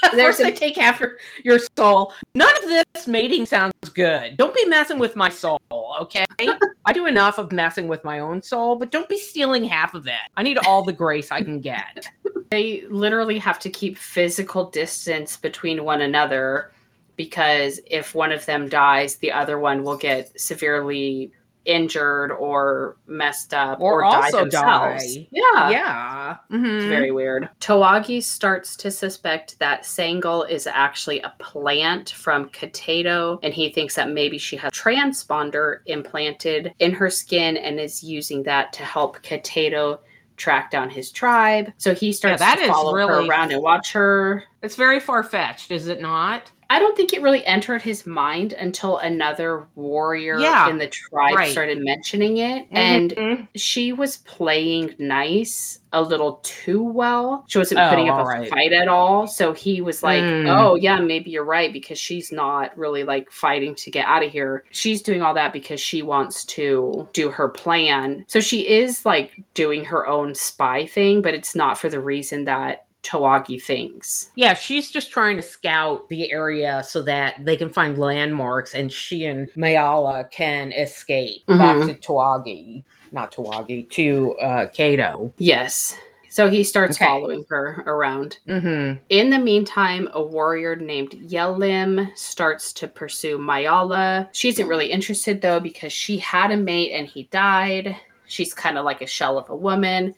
[0.14, 2.14] There's There's a- they take after your soul.
[2.34, 4.38] None of this mating sounds good.
[4.38, 5.60] Don't be messing with my soul,
[6.02, 6.26] okay?
[6.86, 10.08] I do enough of messing with my own soul, but don't be stealing half of
[10.08, 10.14] it.
[10.38, 12.08] I need all the grace I can get.
[12.50, 16.72] They literally have to keep physical distance between one another
[17.20, 21.34] because if one of them dies, the other one will get severely
[21.66, 25.16] injured or messed up Or or, die themselves.
[25.18, 25.28] die.
[25.32, 25.70] Yeah.
[25.70, 26.36] yeah.
[26.50, 26.88] It's Mhm.
[26.88, 27.50] very weird.
[27.60, 33.96] Tawagi starts to suspect that Sangal is actually a plant from Kateto, and he thinks
[33.96, 39.22] that maybe she has transponder implanted in her skin and is using that to help
[39.24, 40.00] Kateto
[40.38, 41.74] track down his tribe.
[41.78, 44.46] So he starts that to follow her around and watch her.
[44.64, 46.50] It's very far fetched, is it not?
[46.72, 51.36] I don't think it really entered his mind until another warrior Yeah, in the tribe
[51.36, 51.52] right.
[51.52, 52.68] started mentioning it.
[52.70, 53.48] And Mhm.
[53.56, 57.44] she was playing nice a little too well.
[57.48, 58.48] She wasn't Oh, putting up a right.
[58.48, 59.26] fight at all.
[59.26, 60.48] So he was like, Mm.
[60.48, 64.32] oh, yeah, maybe you're right because she's not really like fighting to get out of
[64.32, 64.64] here.
[64.70, 68.26] She's doing all that because she wants to do her plan.
[68.28, 72.46] So she is like doing her own spy thing, but it's not for the reason
[72.46, 74.32] that Tawagi thinks.
[74.36, 78.92] Yeah, she's just trying to scout the area so that they can find landmarks and
[78.92, 81.88] she and Mayala can escape back Mhm.
[81.88, 82.84] to Tawagi.
[83.12, 85.34] Not Tawagi, to uh Kato.
[85.38, 85.96] Yes.
[86.32, 87.06] So he starts Okay.
[87.06, 88.38] following her around.
[88.48, 89.00] Mm-hmm.
[89.10, 94.28] In the meantime, a warrior named Yelim starts to pursue Mayala.
[94.32, 97.96] She isn't really interested though because she had a mate and he died.
[98.28, 100.14] She's kind of like a shell of a woman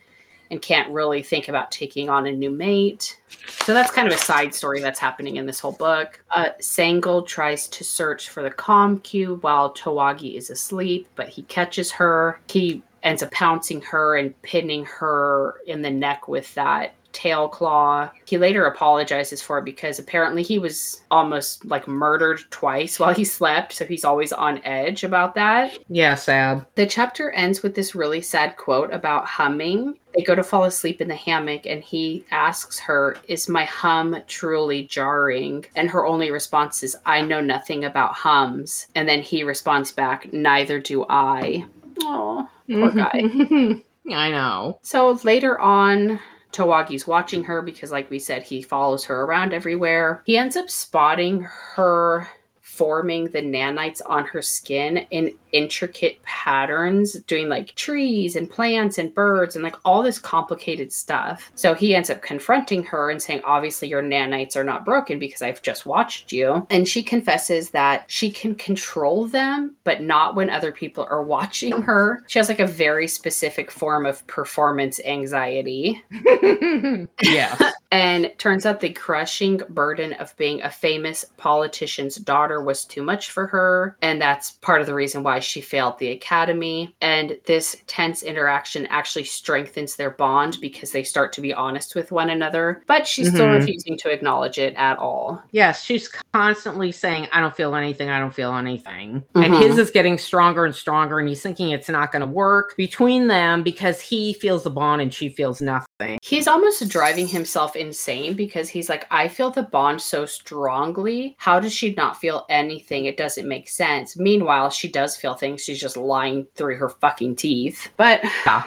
[0.51, 3.17] and can't really think about taking on a new mate.
[3.61, 6.21] So that's kind of a side story that's happening in this whole book.
[6.29, 11.43] Uh, Sangal tries to search for the com cube while Tawagi is asleep, but he
[11.43, 12.39] catches her.
[12.49, 18.09] He ends up pouncing her and pinning her in the neck with that tail claw.
[18.25, 23.25] He later apologizes for it because apparently he was almost like murdered twice while he
[23.25, 23.73] slept.
[23.73, 25.77] So he's always on edge about that.
[25.89, 26.65] Yeah, sad.
[26.75, 29.97] The chapter ends with this really sad quote about humming.
[30.15, 34.17] They go to fall asleep in the hammock, and he asks her, Is my hum
[34.27, 35.65] truly jarring?
[35.75, 38.87] And her only response is, I know nothing about hums.
[38.95, 41.65] And then he responds back, Neither do I.
[42.01, 43.23] Oh, poor guy.
[44.09, 44.79] I know.
[44.81, 46.19] So later on,
[46.51, 50.21] Tawagi's watching her because, like we said, he follows her around everywhere.
[50.25, 51.41] He ends up spotting
[51.75, 52.27] her
[52.61, 59.13] forming the nanites on her skin in intricate patterns, doing like trees and plants and
[59.13, 61.51] birds and like all this complicated stuff.
[61.55, 65.41] So he ends up confronting her and saying, Obviously, your nanites are not broken because
[65.41, 66.65] I've just watched you.
[66.69, 71.81] And she confesses that she can control them, but not when other people are watching
[71.81, 72.23] her.
[72.27, 76.01] She has like a very specific form of performance anxiety.
[77.21, 77.71] yeah.
[77.91, 83.31] And turns out the crushing burden of being a famous politician's daughter was too much
[83.31, 83.97] for her.
[84.01, 86.95] And that's part of the reason why she failed the academy.
[87.01, 92.11] And this tense interaction actually strengthens their bond because they start to be honest with
[92.11, 92.83] one another.
[92.87, 93.59] But she's still Mhm.
[93.59, 95.41] refusing to acknowledge it at all.
[95.51, 99.23] Yes, she's constantly saying, I don't feel anything, I don't feel anything.
[99.35, 99.59] And Mhm.
[99.59, 103.27] his is getting stronger and stronger, and he's thinking it's not going to work between
[103.27, 106.17] them because he feels the bond and she feels nothing.
[106.21, 111.35] He's almost driving himself insane because he's like, I feel the bond so strongly.
[111.37, 113.05] How does she not feel anything?
[113.05, 114.17] It doesn't make sense.
[114.17, 115.63] Meanwhile, she does feel things.
[115.63, 117.89] She's just lying through her fucking teeth.
[117.97, 118.63] But Yeah.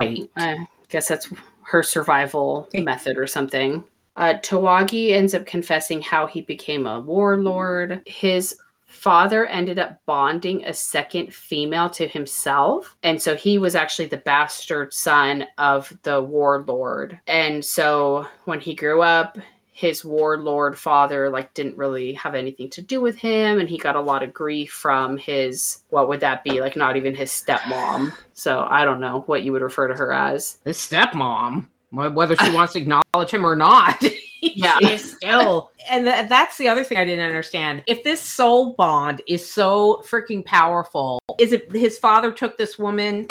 [0.00, 0.30] Right.
[0.36, 1.28] I guess that's
[1.62, 3.84] her survival method or something.
[4.16, 8.02] Uh, Tawagi ends up confessing how he became a warlord.
[8.06, 8.56] His
[8.86, 12.96] father ended up bonding a second female to himself.
[13.02, 17.20] And so he was actually the bastard son of the warlord.
[17.26, 19.38] And so when he grew up,
[19.78, 23.94] his warlord father like didn't really have anything to do with him and he got
[23.94, 28.12] a lot of grief from his what would that be like not even his stepmom
[28.32, 32.50] so i don't know what you would refer to her as His stepmom, whether she
[32.50, 34.02] wants to acknowledge him or not.
[34.40, 34.78] Yeah.
[34.78, 35.72] she's still.
[35.90, 37.82] And th- that's the other thing I didn't understand.
[37.88, 43.26] If this soul bond is so freaking powerful, is it his father took this woman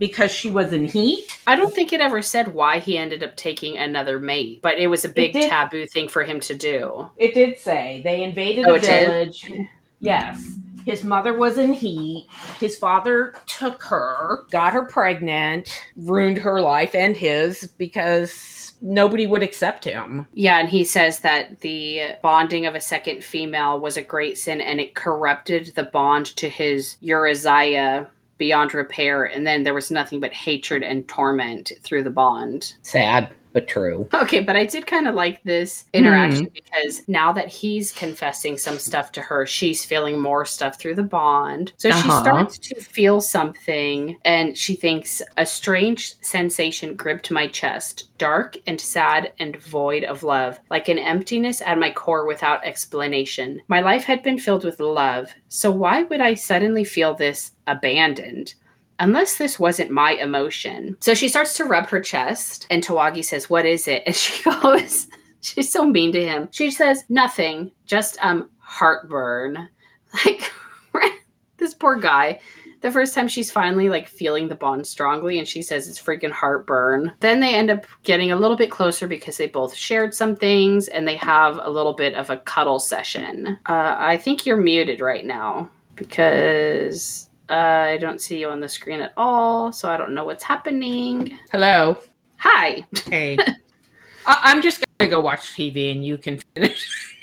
[0.00, 1.38] because she was in heat?
[1.46, 4.88] i don't think it ever said why he ended up taking another mate but it
[4.88, 8.66] was a big did- taboo thing for him to do It did say they invaded
[8.66, 9.06] Oh, a it did?
[9.06, 9.52] village.
[10.00, 10.56] Yes.
[10.86, 12.26] His mother was in heat.
[12.58, 19.42] His father took her, got her pregnant, ruined her life and his because nobody would
[19.42, 20.26] accept him.
[20.32, 24.58] yeah and he says that the bonding of a second female was a great sin
[24.62, 28.08] and it corrupted the bond to his uriziah
[28.40, 32.74] beyond repair and then there was nothing but hatred and torment through the bond.
[32.82, 34.08] Sad, but true.
[34.14, 38.78] Okay, but I did kind of like this interaction because now that he's confessing some
[38.78, 41.72] stuff to her, she's feeling more stuff through the bond.
[41.78, 42.20] So she Uh-huh.
[42.22, 48.80] starts to feel something and she thinks a strange sensation gripped my chest, dark and
[48.80, 53.60] sad and void of love, like an emptiness at my core without explanation.
[53.68, 58.54] My life had been filled with love, so why would I suddenly feel this abandoned?
[59.00, 60.96] Unless this wasn't my emotion.
[61.00, 64.04] So she starts to rub her chest, and Tawagi says, What is it?
[64.06, 65.08] And she goes,
[65.40, 66.48] She's so mean to him.
[66.52, 69.68] She says, Nothing, just um heartburn.
[70.24, 70.52] Like
[71.58, 72.40] this poor guy.
[72.80, 76.32] The first time she's finally like feeling the bond strongly, and she says it's freaking
[76.32, 77.12] heartburn.
[77.20, 80.88] Then they end up getting a little bit closer because they both shared some things
[80.88, 83.58] and they have a little bit of a cuddle session.
[83.66, 88.68] Uh, I think you're muted right now because uh, I don't see you on the
[88.68, 91.38] screen at all, so I don't know what's happening.
[91.50, 91.98] Hello.
[92.38, 92.84] Hi.
[93.08, 93.36] Hey.
[94.26, 97.16] I- I'm just gonna go watch TV and you can finish.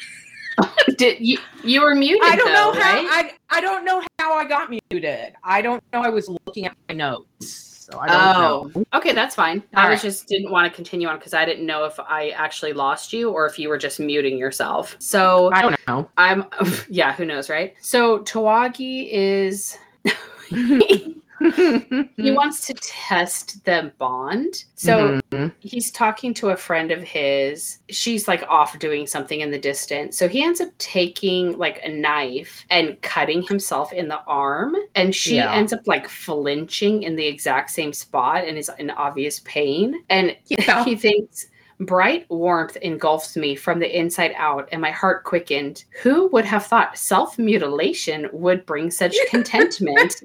[0.97, 2.23] Did you you were muted?
[2.27, 3.33] I don't know though, how right?
[3.51, 5.33] I I don't know how I got muted.
[5.43, 6.01] I don't know.
[6.01, 8.85] I was looking at my notes, so I don't Oh, know.
[8.95, 9.63] okay, that's fine.
[9.75, 10.09] All I was right.
[10.09, 13.29] just didn't want to continue on because I didn't know if I actually lost you
[13.29, 14.95] or if you were just muting yourself.
[14.99, 16.09] So I don't know.
[16.17, 16.45] I'm,
[16.89, 17.75] yeah, who knows, right?
[17.81, 19.77] So Tawagi is
[20.49, 21.15] he
[22.31, 24.63] wants to test the bond.
[24.75, 25.53] So Mhm.
[25.59, 27.77] he's talking to a friend of his.
[27.89, 30.17] She's like off doing something in the distance.
[30.17, 34.75] So he ends up taking like a knife and cutting himself in the arm.
[34.95, 35.53] And she Yeah.
[35.53, 40.03] ends up like flinching in the exact same spot and is in obvious pain.
[40.09, 40.83] And Yeah.
[40.85, 41.47] he thinks,
[41.79, 45.85] Bright warmth engulfs me from the inside out, and my heart quickened.
[46.01, 50.23] Who would have thought self mutilation would bring such contentment?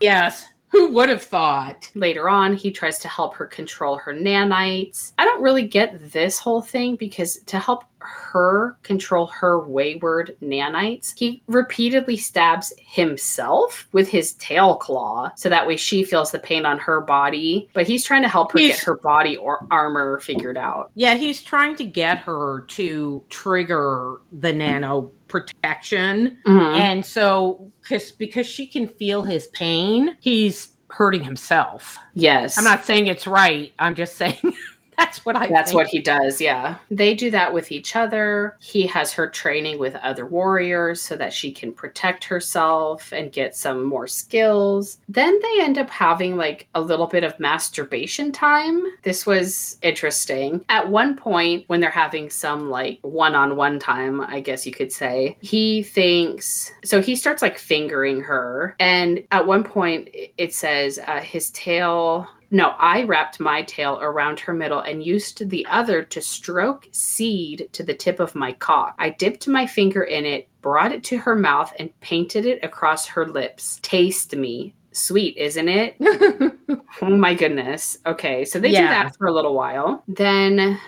[0.00, 0.46] yes.
[0.70, 1.90] Who would have thought?
[1.94, 5.12] Later on, he tries to help her control her nanites.
[5.16, 11.12] I don't really get this whole thing because to help her control her wayward nanites,
[11.16, 16.64] he repeatedly stabs himself with his tail claw so that way she feels the pain
[16.66, 17.68] on her body.
[17.72, 20.90] But he's trying to help her He's- get her body or armor figured out.
[20.94, 26.38] Yeah, he's trying to get her to trigger the nano protection.
[26.46, 26.78] Mhm.
[26.78, 31.98] And so cause, because she can feel his pain, he's hurting himself.
[32.14, 32.56] Yes.
[32.56, 33.72] I'm not saying it's right.
[33.78, 34.38] I'm just saying
[34.98, 35.76] that's what I That's think.
[35.76, 36.76] what he does, yeah.
[36.90, 38.56] They do that with each other.
[38.60, 43.56] He has her training with other warriors so that she can protect herself and get
[43.56, 44.98] some more skills.
[45.08, 48.82] Then they end up having like a little bit of masturbation time.
[49.04, 50.64] This was interesting.
[50.68, 54.72] At one point, when they're having some like one on one time, I guess you
[54.72, 58.74] could say, he thinks so he starts like fingering her.
[58.80, 63.98] And at one point, it- it says uh, his tail no, I wrapped my tail
[64.00, 68.52] around her middle and used the other to stroke seed to the tip of my
[68.52, 68.94] cock.
[68.98, 73.06] I dipped my finger in it, brought it to her mouth, and painted it across
[73.06, 73.78] her lips.
[73.82, 74.74] Taste me.
[74.92, 75.96] Sweet, isn't it?
[77.00, 77.98] Oh my goodness.
[78.06, 79.04] Okay, so they do Yeah.
[79.04, 80.02] that for a little while.
[80.08, 80.80] Then,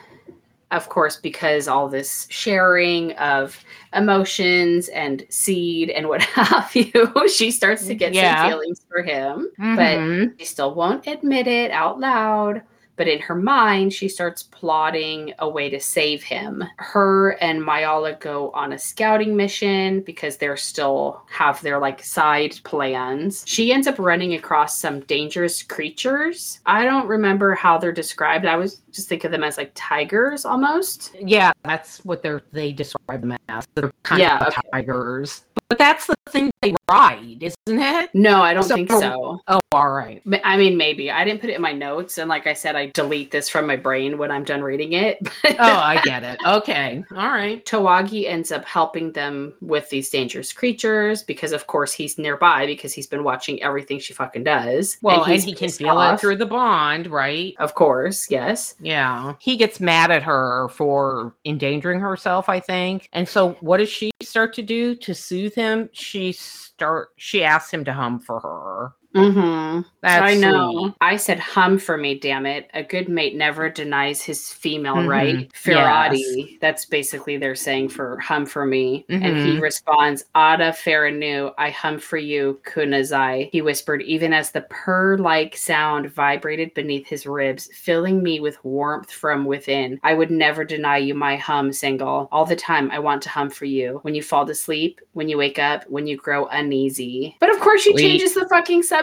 [0.70, 3.62] of course, because all this sharing of
[3.94, 8.42] emotions and seed and what have you, she starts to get Yeah.
[8.42, 9.50] some feelings for him.
[9.58, 10.28] Mhm.
[10.28, 12.62] But she still won't admit it out loud.
[13.00, 16.62] But in her mind, she starts plotting a way to save him.
[16.76, 22.60] Her and Mayala go on a scouting mission because they're still have their like side
[22.62, 23.42] plans.
[23.46, 26.60] She ends up running across some dangerous creatures.
[26.66, 28.44] I don't remember how they're described.
[28.44, 31.14] I was just think of them as like tigers almost.
[31.18, 33.66] yeah, that's what they're they describe them as.
[33.76, 34.60] They're kind Yeah, of okay.
[34.74, 35.46] tigers.
[35.70, 38.10] But that's the thing they ride, isn't it?
[38.14, 39.40] No, I don't So- think so.
[39.46, 40.20] Oh, all right.
[40.44, 41.10] I mean, maybe.
[41.10, 42.18] I didn't put it in my notes.
[42.18, 45.18] And like I said, I delete this from my brain when I'm done reading it.
[45.62, 46.38] Oh, I get it.
[46.46, 47.04] Okay.
[47.10, 47.64] All right.
[47.66, 52.94] Tawagi ends up helping them with these dangerous creatures because, of course, he's nearby because
[52.94, 54.96] he's been watching everything she fucking does.
[55.02, 57.54] Well, and, he's he can feel it through the bond, right?
[57.58, 58.74] Of course, yes.
[58.80, 59.34] Yeah.
[59.38, 63.08] He gets mad at her for endangering herself, I think.
[63.12, 65.90] And so what does she start to do to soothe him?
[65.92, 66.32] She
[66.80, 68.92] start she asks him to hum for her.
[69.14, 69.80] Mm-hmm.
[70.02, 70.72] That's I know.
[70.82, 70.94] sweet.
[71.00, 72.70] I said hum for me, damn it.
[72.74, 75.08] A good mate never denies his female Mhm.
[75.08, 75.50] right.
[75.52, 76.58] Ferrati.
[76.60, 79.04] That's basically they're saying for hum for me.
[79.08, 79.60] And he Mhm.
[79.60, 83.50] responds, Ada Ferranu, I hum for you, Kunazai.
[83.52, 88.64] He whispered, even as the purr like sound vibrated beneath his ribs, filling me with
[88.64, 89.98] warmth from within.
[90.04, 92.28] I would never deny you my hum, Single.
[92.30, 93.98] All the time, I want to hum for you.
[94.02, 97.36] When you fall to sleep, when you wake up, when you grow uneasy.
[97.40, 98.02] But of course, she Sweet.
[98.02, 98.99] changes the fucking subject.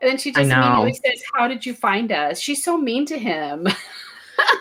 [0.00, 2.40] And then she just immediately says, How did you find us?
[2.40, 3.66] She's so mean to him.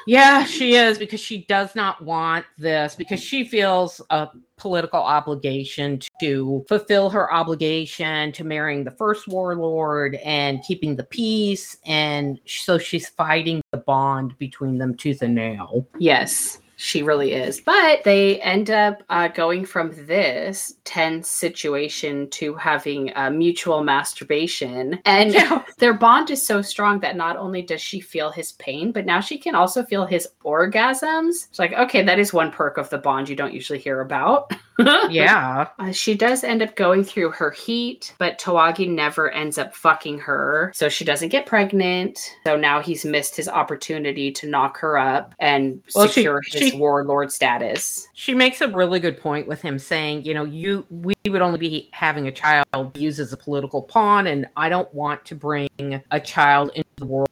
[0.07, 5.99] Yeah, she is because she does not want this because she feels a political obligation
[6.21, 11.78] to fulfill her obligation to marrying the first warlord and keeping the peace.
[11.86, 15.88] And so she's fighting the bond between them tooth and nail.
[15.97, 17.61] Yes, she really is.
[17.61, 24.99] But they end up uh, going from this tense situation to having uh, mutual masturbation.
[25.05, 25.63] And Yeah.
[25.78, 29.19] their bond is so strong that not only does she feel his pain, but now
[29.19, 31.47] she can also feel his orgasms.
[31.49, 34.51] It's like, okay, that is one perk of the bond you don't usually hear about.
[34.80, 35.67] Yeah.
[35.78, 40.19] Uh, she does end up going through her heat, but Tawagi never ends up fucking
[40.19, 40.71] her.
[40.73, 42.19] So she doesn't get pregnant.
[42.45, 46.71] So now he's missed his opportunity to knock her up and Well, she- secure his
[46.71, 48.07] she- warlord status.
[48.13, 51.59] She makes a really good point with him saying, you know, you we would only
[51.59, 56.01] be having a child used as a political pawn, and I don't want to bring
[56.11, 57.30] a child into the world.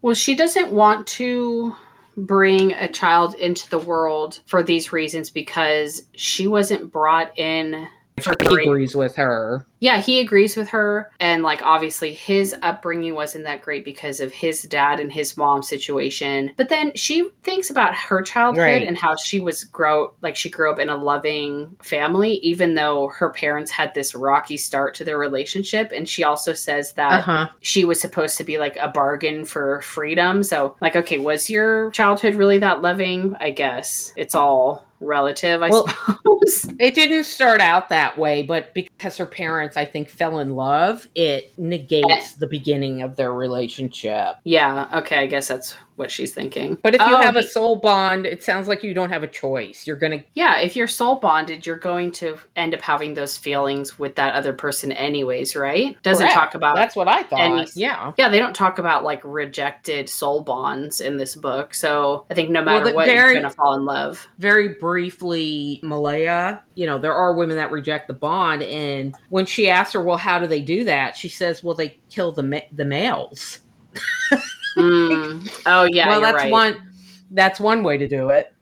[0.00, 1.76] Well, she doesn't want to
[2.16, 7.88] bring a child into the world for these reasons because she wasn't brought in
[8.20, 9.66] for He great agrees with her.
[9.82, 11.10] Yeah, he agrees with her.
[11.18, 15.60] And like obviously his upbringing wasn't that great because of his dad and his mom
[15.60, 16.52] situation.
[16.56, 18.86] But then she thinks about her childhood Right.
[18.86, 23.08] and how she was grow like she grew up in a loving family, even though
[23.08, 25.90] her parents had this rocky start to their relationship.
[25.92, 27.48] And she also says that Uh huh.
[27.60, 30.44] she was supposed to be like a bargain for freedom.
[30.44, 33.34] So like, okay, was your childhood really that loving?
[33.40, 36.68] I guess it's all relative, I Well- suppose.
[36.78, 41.06] It didn't start out that way, but because her parents, I think, fell in love,
[41.14, 44.36] it negates the beginning of their relationship.
[44.44, 46.76] Yeah, okay, I guess that's what she's thinking.
[46.82, 49.26] But if you Oh, have a soul bond, it sounds like you don't have a
[49.26, 49.86] choice.
[49.86, 53.98] You're gonna yeah, if you're soul bonded, you're going to end up having those feelings
[53.98, 56.00] with that other person, anyways, right?
[56.02, 56.34] Doesn't Correct.
[56.34, 57.40] talk about That's what I thought.
[57.40, 58.12] any- yeah.
[58.16, 61.74] Yeah, they don't talk about like rejected soul bonds in this book.
[61.74, 64.26] So I think no matter the what, very- you're gonna fall in love.
[64.38, 68.62] Very briefly, Mayala, you know, there are women that reject the bond.
[68.62, 71.16] And when she asks her, well, how do they do that?
[71.16, 73.58] She says, well, they kill the, ma- the males.
[74.76, 75.62] Mm.
[75.66, 76.50] Oh yeah, well, that's right.
[76.50, 76.90] one.
[77.30, 78.52] That's one way to do it.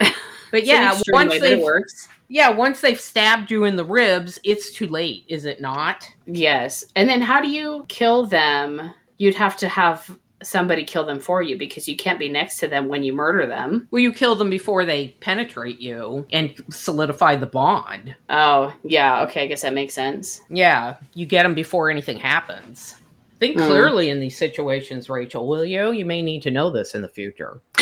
[0.50, 2.08] But yeah, once way, but they works.
[2.28, 6.08] yeah once they've stabbed you in the ribs, it's too late, is it not?
[6.26, 8.92] Yes, and then how do you kill them?
[9.18, 10.10] You'd have to have
[10.42, 13.46] somebody kill them for you because you can't be next to them when you murder
[13.46, 13.86] them.
[13.90, 18.14] Well, you kill them before they penetrate you and solidify the bond.
[18.28, 20.40] Oh yeah, okay, I guess that makes sense.
[20.48, 22.96] Yeah, you get them before anything happens.
[23.40, 23.66] Think Mm.
[23.66, 25.92] clearly in these situations, Rachel, will you?
[25.92, 27.62] You may need to know this in the future.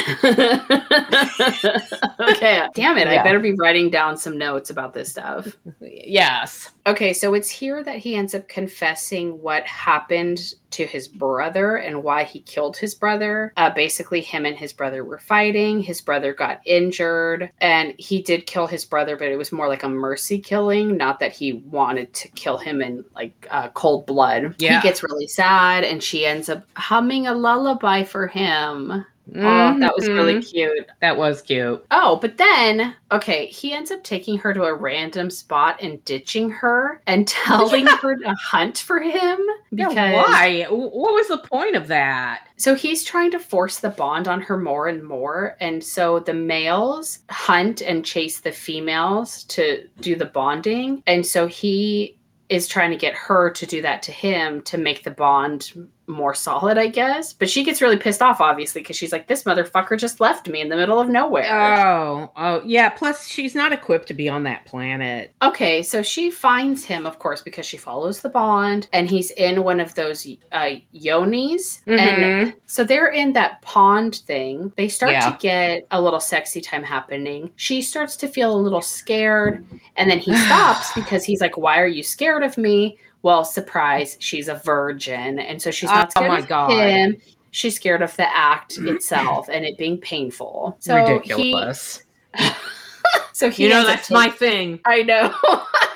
[2.20, 5.56] okay, damn it, I better be writing down some notes about this stuff.
[5.80, 6.70] Yes.
[6.86, 12.02] Okay, so it's here that he ends up confessing what happened to his brother and
[12.02, 13.52] why he killed his brother.
[13.56, 15.80] Uh, basically, him and his brother were fighting.
[15.80, 19.82] His brother got injured, and he did kill his brother, but it was more like
[19.82, 24.54] a mercy killing, not that he wanted to kill him in like uh, cold blood.
[24.58, 24.80] Yeah.
[24.80, 29.04] He gets really sad, and she ends up humming a lullaby for him.
[29.36, 30.50] Oh, that was really Mhm.
[30.50, 30.86] cute.
[31.00, 31.84] that was cute.
[31.90, 36.50] Oh, but then, okay, he ends up taking her to a random spot and ditching
[36.50, 39.38] her and telling her to hunt for him
[39.74, 40.66] because yeah, why?
[40.70, 42.40] What was the point of that?
[42.60, 46.34] so he's trying to force the bond on her more and more and so the
[46.34, 52.18] males hunt and chase the females to do the bonding and so he
[52.48, 55.72] is trying to get her to do that to him to make the bond
[56.08, 57.32] more solid, I guess.
[57.32, 60.60] But she gets really pissed off, obviously, because she's like, this motherfucker just left me
[60.60, 61.48] in the middle of nowhere.
[61.86, 62.88] Oh, oh, yeah.
[62.88, 65.32] Plus, she's not equipped to be on that planet.
[65.42, 69.62] Okay, so she finds him, of course, because she follows the bond, and he's in
[69.64, 71.80] one of those uh, yonis.
[71.86, 72.54] And Mhm.
[72.66, 74.72] so they're in that pond thing.
[74.76, 75.30] They start Yeah.
[75.30, 77.50] to get a little sexy time happening.
[77.56, 79.64] She starts to feel a little scared,
[79.96, 82.98] and then he stops because he's like, Why are you scared of me?
[83.22, 85.38] Well, surprise, she's a virgin.
[85.38, 86.70] And so she's not Oh scared my of God.
[86.70, 87.16] him.
[87.50, 90.76] She's scared of the act itself and it being painful.
[90.80, 92.02] So Ridiculous.
[92.36, 92.48] He,
[93.32, 94.80] so he you know, that's my thing.
[94.84, 95.34] I know.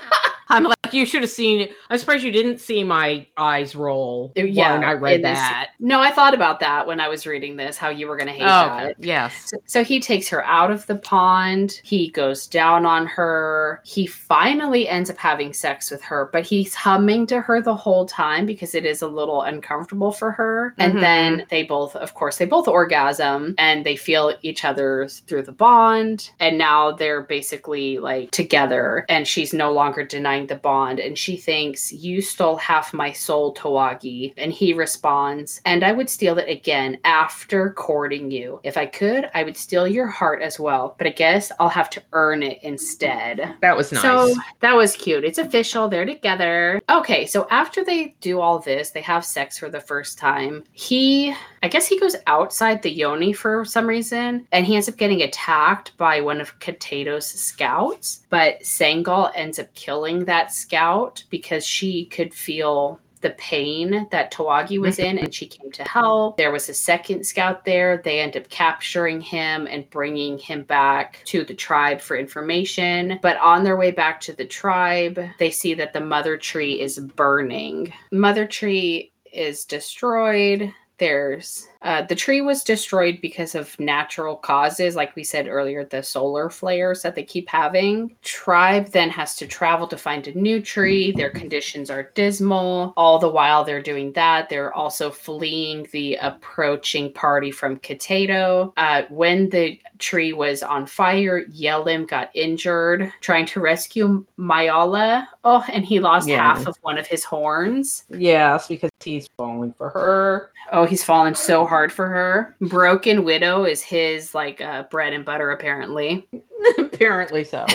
[0.53, 1.69] I'm like, you should have seen.
[1.89, 5.71] I'm surprised you didn't see my eyes roll Yeah, when I read in this- that.
[5.81, 8.33] No, I thought about that when I was reading this, how you were going to
[8.35, 8.47] hate Oh,
[8.87, 8.97] that.
[8.99, 9.33] yes.
[9.51, 11.81] So, so he takes her out of the pond.
[11.83, 13.81] He goes down on her.
[13.85, 18.05] He finally ends up having sex with her, but he's humming to her the whole
[18.07, 20.75] time because it is a little uncomfortable for her.
[20.79, 21.01] And Mhm.
[21.01, 25.53] then they both, of course, they both orgasm and they feel each other through the
[25.53, 26.31] bond.
[26.39, 30.99] And now they're basically like together and she's no longer denying the bond.
[30.99, 34.35] And she thinks, You stole half my soul, Tawagi.
[34.37, 38.61] And he responds, And I would steal it again after courting you.
[38.63, 40.95] If I could, I would steal your heart as well.
[40.99, 43.57] But I guess I'll have to earn it instead.
[43.61, 44.03] That was nice.
[44.03, 45.25] So that was cute.
[45.25, 45.89] It's official.
[45.89, 46.81] They're together.
[46.91, 50.65] Okay, so after they do all this, they have sex for the first time.
[50.73, 54.97] He, I guess he goes outside the yoni for some reason, and he ends up
[54.97, 58.27] getting attacked by one of Katato's scouts.
[58.31, 64.79] But Sangal ends up killing that scout because she could feel the pain that Tawagi
[64.79, 66.37] was in and she came to help.
[66.37, 68.03] There was a second scout there.
[68.05, 73.19] They end up capturing him and bringing him back to the tribe for information.
[73.23, 76.99] But on their way back to the tribe, they see that the mother tree is
[76.99, 77.93] burning.
[78.11, 80.73] Mother tree is destroyed.
[80.99, 86.03] There's uh, the tree was destroyed because of natural causes, like we said earlier, the
[86.03, 88.15] solar flares that they keep having.
[88.23, 91.13] Tribe then has to travel to find a new tree.
[91.13, 92.93] Their conditions are dismal.
[92.97, 98.73] All the while they're doing that, they're also fleeing the approaching party from Katato.
[98.77, 105.27] Uh, when the tree was on fire, Yelim got injured trying to rescue Mayala.
[105.45, 106.39] Oh, and he lost Yeah.
[106.55, 108.05] half of one of his horns.
[108.11, 110.51] yes, because he's falling for her.
[110.71, 112.57] Oh, he's fallen so hard for her.
[112.61, 116.29] Broken Widow is his like uh, bread and butter, apparently.
[116.79, 117.67] Apparently so.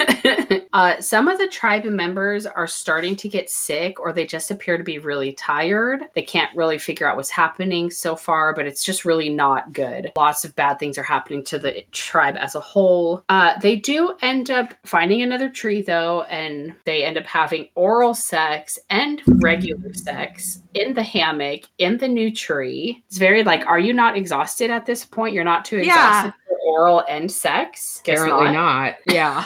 [0.72, 4.76] uh, some of the tribe members are starting to get sick or they just appear
[4.78, 6.04] to be really tired.
[6.14, 10.12] They can't really figure out what's happening so far, but it's just really not good.
[10.16, 13.24] Lots of bad things are happening to the tribe as a whole.
[13.28, 18.14] Uh, they do end up finding another tree though, and they end up having oral
[18.14, 23.02] sex and regular sex in the hammock in the new tree.
[23.08, 25.34] It's very like, are you not exhausted at this point?
[25.34, 25.82] You're not too Yeah.
[25.82, 28.00] exhausted for oral and sex?
[28.04, 28.94] Guess Apparently not.
[29.06, 29.44] Yeah.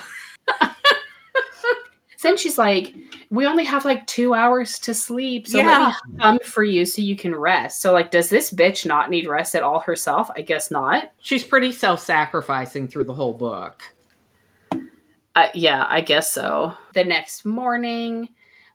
[2.24, 2.94] Then she's like,
[3.30, 5.68] "We only have like two hours to sleep, so Yeah.
[5.68, 9.10] let me come for you so you can rest." So, like, does this bitch not
[9.10, 10.30] need rest at all herself?
[10.34, 11.12] I guess not.
[11.20, 13.82] She's pretty self-sacrificing through the whole book.
[15.36, 16.72] Uh, yeah, I guess so.
[16.94, 18.30] The next morning,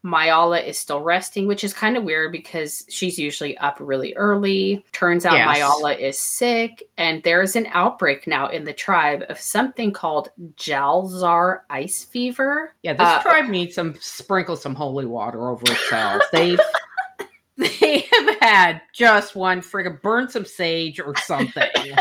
[0.05, 4.85] Mayala is still resting, which is kind of weird because she's usually up really early.
[4.93, 5.59] Turns out Yes.
[5.59, 11.61] Mayala is sick, and there's an outbreak now in the tribe of something called Jalzar
[11.69, 12.73] ice fever.
[12.83, 16.23] Yeah, this Uh, tribe needs some sprinkle some holy water over itself.
[16.31, 16.59] They've
[17.57, 21.67] they have had just one friggin' burn some sage or something.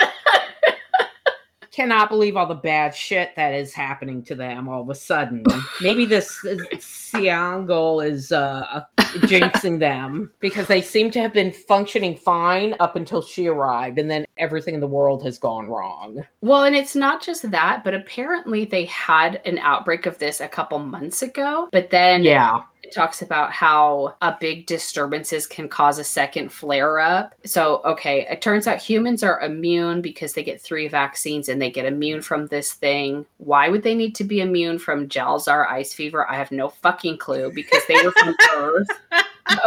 [1.79, 5.45] Cannot believe all the bad shit that is happening to them all of a sudden.
[5.81, 12.75] Maybe this Siangol is uh, jinxing them because they seem to have been functioning fine
[12.81, 16.27] up until she arrived, and then everything in the world has gone wrong.
[16.41, 20.49] Well, and it's not just that, but apparently they had an outbreak of this a
[20.49, 21.69] couple months ago.
[21.71, 22.63] But then Yeah.
[22.89, 27.35] It talks about how a big disturbances can cause a second flare up.
[27.45, 31.71] So, okay, it turns out humans are immune because they get three vaccines and they
[31.71, 33.27] get immune from this thing.
[33.37, 36.27] Why would they need to be immune from Jalzar ice fever?
[36.31, 38.89] I have no fucking clue because they were from Earth.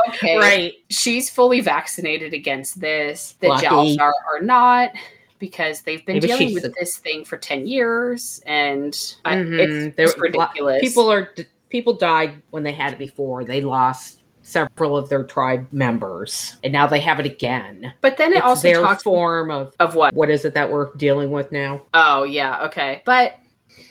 [0.09, 0.37] Okay.
[0.37, 0.73] Right.
[0.89, 3.35] She's fully vaccinated against this.
[3.39, 3.67] The Lucky.
[3.67, 4.93] Jalzar are not
[5.37, 9.59] because they've been Maybe dealing with the- this thing for 10 years and I, Mhm.
[9.89, 10.81] it's, it's ridiculous.
[10.81, 11.29] People are
[11.71, 13.43] people died when they had it before.
[13.43, 17.93] They lost several of their tribe members, and now they have it again.
[18.01, 20.13] but then it It's also their talks form of of what?
[20.13, 21.81] what is it that we're dealing with now?
[21.93, 23.01] Oh, yeah, okay.
[23.05, 23.37] But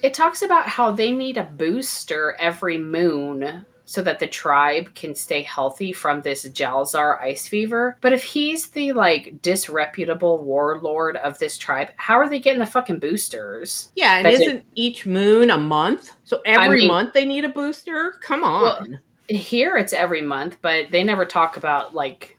[0.03, 5.17] it talks about how they need a booster every moon so that the tribe can
[5.17, 7.99] stay healthy from this Jalzar ice fever.
[8.01, 12.67] But if he's the like disreputable warlord of this tribe, how are they getting the
[12.67, 13.91] fucking boosters?
[13.97, 14.43] Yeah, and That's it.
[14.43, 16.13] isn't each moon a month?
[16.23, 18.13] So every mean- month they need a booster?
[18.23, 19.01] Come Well, on.
[19.29, 22.39] Here it's every month, but they never talk about like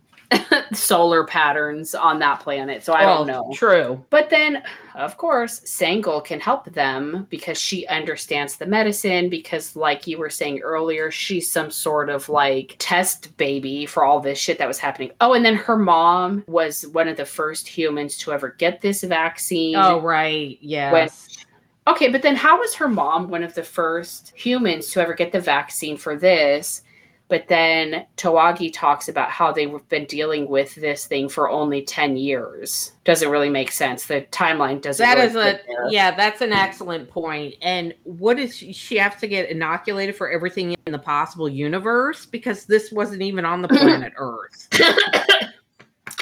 [0.73, 2.83] solar patterns on that planet.
[2.83, 3.53] So I Well, don't oh, know.
[3.53, 4.03] True.
[4.09, 4.63] But then,
[4.95, 9.29] of course, Sangul can help them because she understands the medicine.
[9.29, 14.19] Because, like you were saying earlier, she's some sort of like test baby for all
[14.19, 15.11] this shit that was happening.
[15.21, 19.03] Oh, and then her mom was one of the first humans to ever get this
[19.03, 19.75] vaccine.
[19.75, 20.57] Oh right.
[20.61, 21.45] Yes.
[21.87, 25.31] Okay, but then how was her mom one of the first humans to ever get
[25.31, 26.83] the vaccine for this?
[27.32, 32.17] But then Tawagi talks about how they've been dealing with this thing for only 10
[32.17, 32.91] years.
[33.05, 34.05] Doesn't really make sense.
[34.05, 35.88] The timeline doesn't That really is a there.
[35.89, 37.53] yeah, that's an excellent point.
[37.61, 42.25] And what is she, she have to get inoculated for everything in the possible universe
[42.25, 44.67] because this wasn't even on the planet Earth.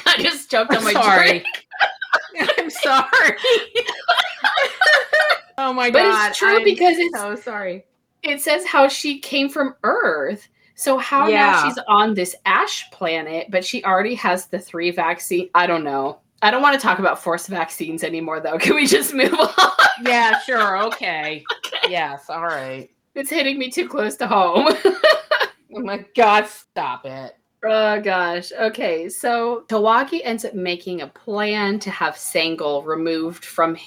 [0.06, 1.28] I just choked on my sorry.
[1.28, 1.46] drink.
[2.60, 3.36] I'm sorry.
[5.58, 6.12] oh my But god.
[6.22, 7.86] But it's true I'm because it's so sorry.
[8.22, 10.48] it says how she came from Earth.
[10.80, 15.50] So how now she's on this ash planet, but she already has the three vaccine.
[15.54, 16.20] I don't know.
[16.42, 18.58] I don't want to talk about forced vaccines anymore, though.
[18.60, 19.72] Can we just move on?
[20.06, 20.78] Yeah, sure.
[20.86, 21.44] Okay.
[21.90, 22.30] Yes.
[22.30, 22.90] All right.
[23.14, 24.74] It's hitting me too close to home.
[25.76, 27.36] Oh my god, stop it.
[27.64, 28.52] oh gosh.
[28.52, 33.78] Okay, so Tawagi ends up making a plan to have Sangul removed from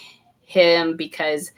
[0.43, 1.51] him because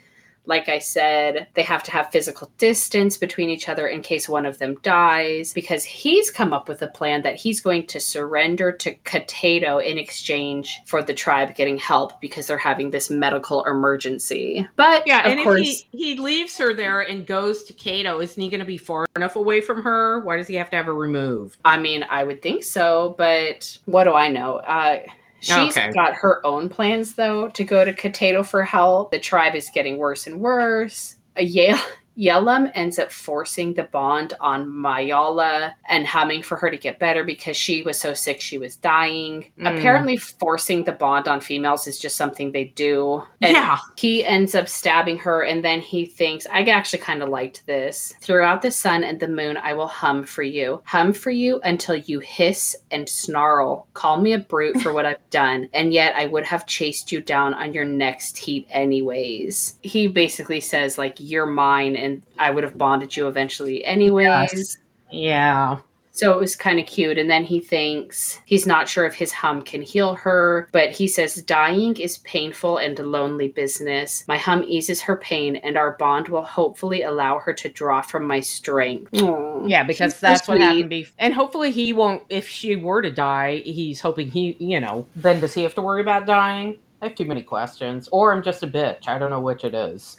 [0.45, 4.45] like I said, they have to have physical distance between each other in case one
[4.45, 5.53] of them dies.
[5.53, 9.97] Because he's come up with a plan that he's going to surrender to Katato in
[9.97, 14.67] exchange for the tribe getting help because they're having this medical emergency.
[14.75, 18.21] But Yeah, of and course, if he, he leaves her there and goes to Kato,
[18.21, 20.19] isn't he going to be far enough away from her?
[20.21, 21.57] Why does he have to have her removed?
[21.65, 24.57] I mean, I would think so, but what do I know?
[24.57, 24.99] Uh,
[25.39, 25.91] she's Okay.
[25.91, 29.11] got her own plans, though, to go to Katato for help.
[29.11, 31.15] The tribe is getting worse and worse.
[31.35, 31.79] A Yale.
[32.17, 37.23] Yellam ends up forcing the bond on Mayala and humming for her to get better
[37.23, 39.51] because she was so sick she was dying.
[39.59, 39.77] Mm.
[39.77, 43.23] Apparently, forcing the bond on females is just something they do.
[43.41, 43.77] And yeah.
[43.97, 48.13] he ends up stabbing her, and then he thinks, I actually kind of liked this.
[48.21, 50.81] Throughout the sun and the moon, I will hum for you.
[50.85, 53.87] Hum for you until you hiss and snarl.
[53.93, 57.21] Call me a brute for what I've done, and yet I would have chased you
[57.21, 59.77] down on your next heat, anyways.
[59.81, 64.53] He basically says, like, you're mine and I would have bonded you eventually anyways.
[64.53, 64.77] Yes.
[65.11, 65.79] Yeah.
[66.15, 67.17] So it was kind of cute.
[67.17, 71.09] And then he thinks he's not sure if his hum can heal her, but he
[71.09, 74.23] says, Dying is painful and a lonely business.
[74.25, 78.25] My hum eases her pain, and our bond will hopefully allow her to draw from
[78.25, 79.09] my strength.
[79.13, 80.89] Yeah, because so that's what happened.
[80.89, 82.23] Bef- and hopefully he won't.
[82.29, 85.81] If she were to die, he's hoping he, you know, then does he have to
[85.81, 86.79] worry about dying?
[87.01, 89.09] I have too many questions, or I'm just a bitch.
[89.09, 90.15] I don't know which it is.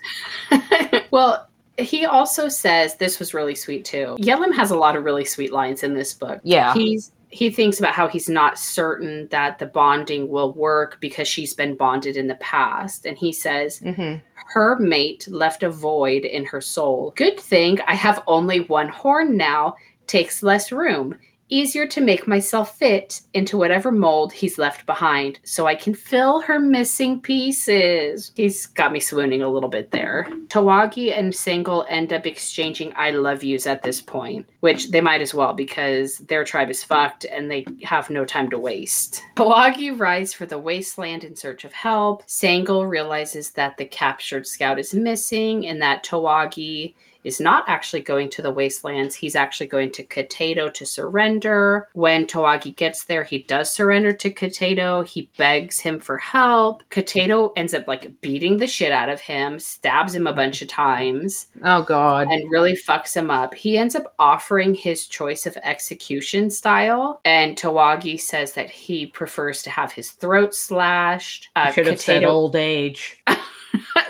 [1.11, 1.49] well,
[1.79, 4.17] he also says this was really sweet too.
[4.19, 6.41] Yellum has a lot of really sweet lines in this book.
[6.43, 6.73] Yeah.
[6.75, 11.53] He's he thinks about how he's not certain that the bonding will work because she's
[11.55, 13.05] been bonded in the past.
[13.05, 14.21] And he says, Mm-hmm.
[14.55, 17.13] her mate left a void in her soul.
[17.17, 19.75] Good thing I have only one horn now,
[20.07, 21.19] takes less room.
[21.49, 26.41] Easier to make myself fit into whatever mold he's left behind so I can fill
[26.41, 28.33] her missing pieces.
[28.35, 30.27] He's got me swooning a little bit there.
[30.49, 35.21] Tawagi and Single end up exchanging I love yous at this point, which they might
[35.21, 39.23] as well because their tribe is fucked and they have no time to waste.
[39.37, 42.27] Tawagi rides for the wasteland in search of help.
[42.27, 46.95] Sangle realizes that the captured scout is missing and that Tawagi
[47.27, 49.15] is not actually going to the wastelands.
[49.17, 51.89] He's actually going to Kateto to surrender.
[51.95, 55.03] When Tawagi gets there, he does surrender to Kateto.
[55.03, 56.83] He begs him for help.
[56.91, 60.69] Kateto ends up like beating the shit out of him, stabs him a bunch of
[60.69, 62.29] times, Oh God.
[62.31, 63.55] and really fucks him up.
[63.55, 69.63] He ends up offering his choice of execution style, and Tawagi says that he prefers
[69.65, 71.49] to have his throat slashed.
[71.57, 73.19] Uh, should have said old age.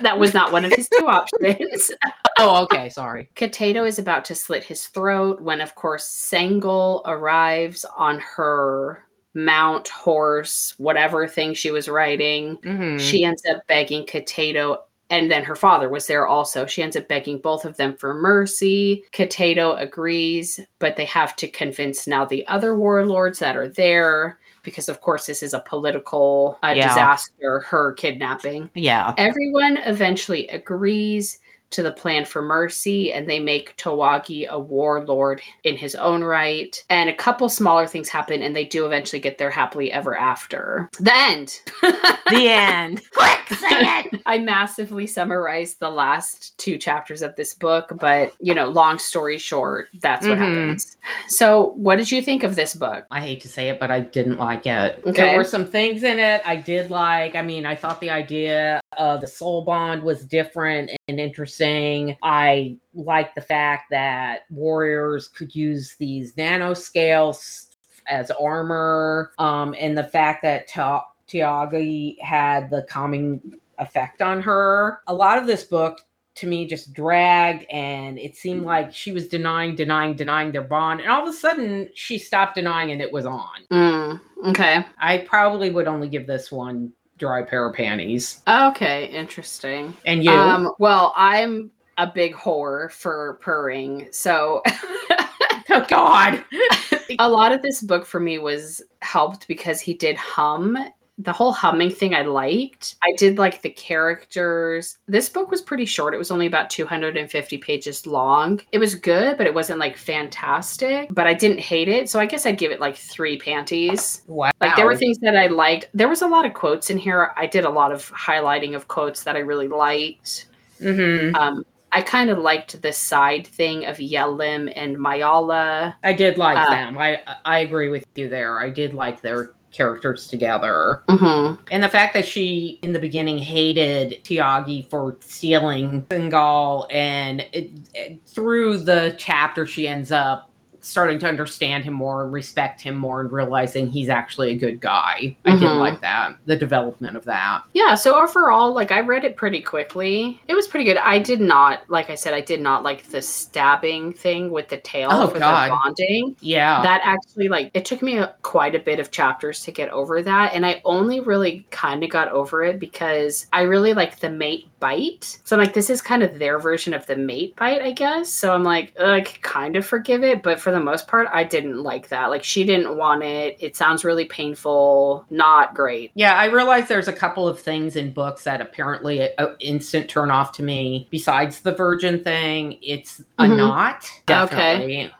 [0.02, 1.90] that was not one of his two options.
[2.38, 2.90] Oh, okay.
[2.90, 3.30] Sorry.
[3.34, 9.88] Kateto is about to slit his throat when, of course, Sengel arrives on her mount,
[9.88, 12.58] horse, whatever thing she was riding.
[12.58, 13.00] Mhm.
[13.00, 16.66] She ends up begging Kateto, and then her father was there also.
[16.66, 19.04] She ends up begging both of them for mercy.
[19.12, 24.38] Kateto agrees, but they have to convince now the other warlords that are there.
[24.66, 26.88] Because of course this is a political uh, Yeah.
[26.88, 28.68] disaster, her kidnapping.
[28.74, 29.14] yeah.
[29.16, 31.38] Everyone eventually agrees
[31.70, 36.82] to the plan for mercy and they make Tawagi a warlord in his own right.
[36.90, 40.88] And a couple smaller things happen and they do eventually get there happily ever after.
[41.00, 41.60] The end.
[42.28, 43.02] The end.
[43.12, 44.20] Quick, say it.
[44.26, 49.38] I massively summarized the last two chapters of this book, but you know, long story
[49.38, 50.40] short, that's what Mhm.
[50.40, 50.96] happens.
[51.28, 53.04] So, what did you think of this book?
[53.12, 55.00] I hate to say it, but I didn't like it.
[55.06, 55.12] Okay.
[55.12, 57.36] There were some things in it I did like.
[57.36, 62.16] I mean, I thought the idea of the soul bond was different and interesting.
[62.22, 67.66] I like the fact that warriors could use these nanoscales
[68.08, 73.40] as armor, um, and the fact that Ta- Tiagi had the calming
[73.78, 75.00] effect on her.
[75.06, 76.00] A lot of this book
[76.36, 81.00] to me just dragged and it seemed like she was denying denying denying their bond
[81.00, 84.84] and all of a sudden she stopped denying and it was on Mm, okay.
[84.98, 89.96] i probably would only give this one dry pair of panties Okay, interesting.
[90.04, 94.62] and you Um, well, I'm a big whore for purring, so
[95.70, 96.44] oh god
[97.18, 100.76] a lot of this book for me was helped because he did hum.
[101.18, 102.96] The whole humming thing I liked.
[103.02, 104.98] I did like the characters.
[105.08, 106.12] This book was pretty short.
[106.14, 108.60] It was only about 250 pages long.
[108.72, 111.08] It was good, but it wasn't like fantastic.
[111.10, 112.10] But I didn't hate it.
[112.10, 114.22] So I guess I'd give it like three panties.
[114.26, 115.88] wow Like there were things that I liked.
[115.94, 117.32] There was a lot of quotes in here.
[117.36, 120.46] I did a lot of highlighting of quotes that I really liked.
[120.80, 121.34] Mhm.
[121.34, 125.94] Um, I kind of liked the side thing of Yelim and Mayala.
[126.02, 129.52] i did like Uh, them i i agree with you there i did like their
[129.80, 131.62] characters together Mm-hmm.
[131.70, 137.70] and the fact that she in the beginning hated tiagi for stealing Singal and it,
[137.94, 140.50] it- through the chapter she ends up
[140.86, 144.80] starting to understand him more and respect him more and realizing he's actually a good
[144.80, 145.78] guy i did Mhm.
[145.78, 150.40] like that the development of that Yeah, so overall, like I read it pretty quickly.
[150.48, 150.96] It was pretty good.
[150.96, 154.78] I did not, like I said, I did not like the stabbing thing with the
[154.78, 155.66] tail Oh, for God.
[155.66, 156.36] the bonding.
[156.40, 159.88] yeah That actually, like, it took me a, quite a bit of chapters to get
[159.90, 164.20] over that, and I only really kind of got over it because I really like
[164.20, 165.38] the mate bite.
[165.44, 168.30] So I'm like, this is kind of their version of the mate bite, I guess.
[168.32, 171.82] So I'm like, I kind of forgive it, but for the most part, I didn't
[171.82, 172.26] like that.
[172.30, 173.56] Like, she didn't want it.
[173.60, 175.24] It sounds really painful.
[175.30, 176.10] Not great.
[176.14, 180.08] Yeah, I realize there's a couple of things in books that apparently a, a instant
[180.08, 181.08] turn off to me.
[181.10, 183.56] Besides the virgin thing, it's a Mhm.
[183.56, 184.10] not.
[184.30, 185.10] Okay.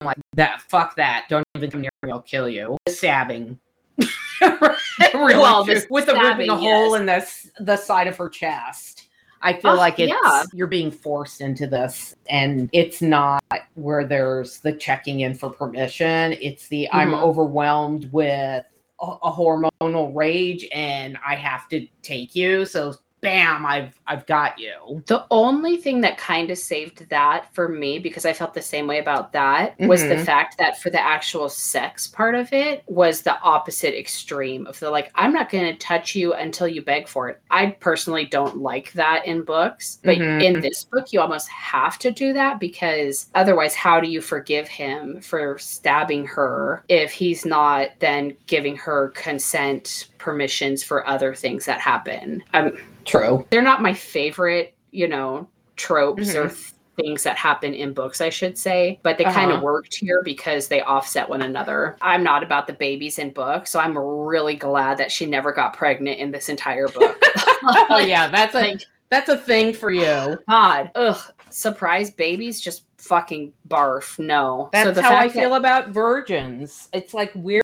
[0.00, 0.62] I'm like that.
[0.62, 1.26] Fuck that.
[1.28, 2.10] Don't even come near me.
[2.10, 2.76] I'll kill you.
[2.86, 3.58] The stabbing.
[4.40, 7.26] really, Well, the with the ripping a hole in the
[7.60, 9.03] the side of her chest.
[9.44, 10.42] I feel Oh, like it's yeah.
[10.54, 13.42] you're being forced into this, and it's not
[13.74, 16.34] where there's the checking in for permission.
[16.40, 17.22] It's the I'm Mhm.
[17.22, 18.64] overwhelmed with
[19.00, 22.64] a, a hormonal rage, and I have to take you.
[22.64, 22.94] So,
[23.24, 25.02] bam, I've I've got you.
[25.06, 28.86] The only thing that kind of saved that for me, because I felt the same
[28.86, 30.26] way about that, was the Mhm.
[30.26, 34.90] fact that for the actual sex part of it was the opposite extreme of the
[34.90, 37.40] like, I'm not going to touch you until you beg for it.
[37.50, 40.42] I personally don't like that in books, but Mhm.
[40.42, 44.68] in this book, you almost have to do that because otherwise, how do you forgive
[44.68, 51.64] him for stabbing her if he's not then giving her consent permissions for other things
[51.64, 52.42] that happen?
[52.52, 53.46] Um, True.
[53.50, 56.54] they're not my favorite, you know, tropes or Mhm.
[56.54, 59.64] th- things that happen in books, I should say, but they kind of Uh-huh.
[59.64, 61.96] worked here because they offset one another.
[62.00, 65.76] I'm not about the babies in books, so I'm really glad that she never got
[65.76, 67.20] pregnant in this entire book.
[67.64, 70.38] Oh yeah, that's a Like, that's a thing for you.
[70.48, 71.18] God, ugh,
[71.50, 74.16] surprise babies, just fucking barf.
[74.20, 74.70] No.
[74.72, 76.88] That's the how I fact that- feel about virgins.
[76.92, 77.60] It's like we're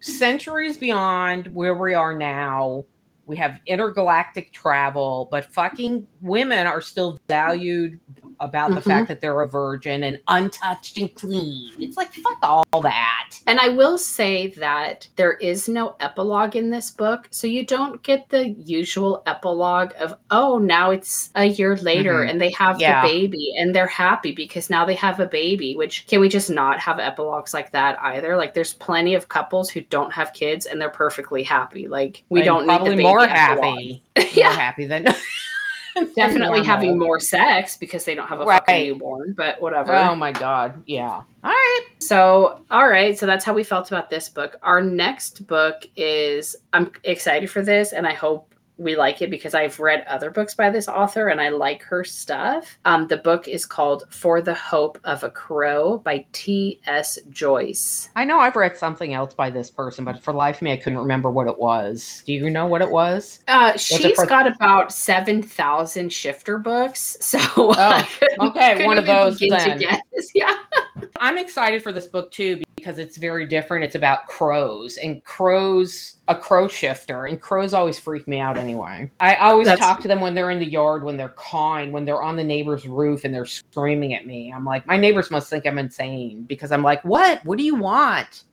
[0.00, 2.84] centuries beyond where we are now.
[3.32, 7.98] We have intergalactic travel, but fucking women are still valued
[8.40, 8.84] about the Mhm.
[8.84, 11.70] fact that they're a virgin and untouched and clean.
[11.78, 13.30] It's like fuck all that.
[13.46, 17.28] And I will say that there is no epilogue in this book.
[17.30, 22.30] So you don't get the usual epilogue of, oh, now it's a year later Mhm.
[22.30, 23.00] and they have Yeah.
[23.00, 26.50] the baby and they're happy because now they have a baby, which can we just
[26.50, 28.36] not have epilogues like that either?
[28.36, 31.86] Like there's plenty of couples who don't have kids and they're perfectly happy.
[31.86, 33.64] Like we And don't need the baby more epilogue.
[33.64, 34.02] happy.
[34.16, 34.52] More yeah.
[34.52, 35.04] happy than
[36.16, 36.64] Definitely normal.
[36.64, 38.60] having more sex because they don't have a Right.
[38.66, 39.94] fucking newborn, but whatever.
[39.94, 40.82] Oh my god.
[40.86, 41.10] Yeah.
[41.10, 41.80] All right.
[41.98, 43.18] So, all right.
[43.18, 44.56] So that's how we felt about this book.
[44.62, 48.51] Our next book is, I'm excited for this and I hope
[48.82, 52.04] we like it because I've read other books by this author and I like her
[52.04, 52.78] stuff.
[52.84, 57.18] Um, the book is called For the Hope of a Crow by T.S.
[57.30, 58.10] Joyce.
[58.16, 60.76] I know I've read something else by this person, but for life of me, I
[60.76, 62.22] couldn't remember what it was.
[62.26, 63.40] Do you know what it was?
[63.48, 67.16] Uh, she's for- got about 7,000 shifter books.
[67.32, 68.08] So, Oh,
[68.40, 69.80] Okay, one of those then.
[70.34, 70.56] Yeah.
[71.18, 73.84] I'm excited for this book too because it's very different.
[73.84, 79.08] It's about crows and crows, a crow shifter, and crows always freak me out anyway.
[79.20, 82.04] I always That's- talk to them when they're in the yard, when they're cawing, when
[82.04, 84.52] they're on the neighbor's roof and they're screaming at me.
[84.52, 87.44] I'm like, my neighbors must think I'm insane because I'm like, what?
[87.44, 88.44] What do you want?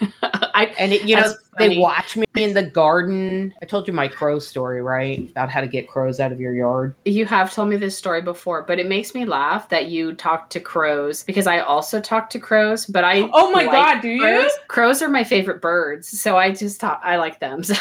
[0.22, 3.52] I, And it, you know, That's they watch me in the garden.
[3.62, 5.28] I told you my crow story, right?
[5.30, 6.94] About how to get crows out of your yard.
[7.04, 10.48] You have told me this story before, but it makes me laugh that you talk
[10.50, 14.08] to crows because I also talk to crows, but I Oh my like god, do
[14.08, 14.20] you?
[14.20, 14.50] crows.
[14.68, 17.62] Crows are my favorite birds, so I just talk, I like them.
[17.64, 17.74] So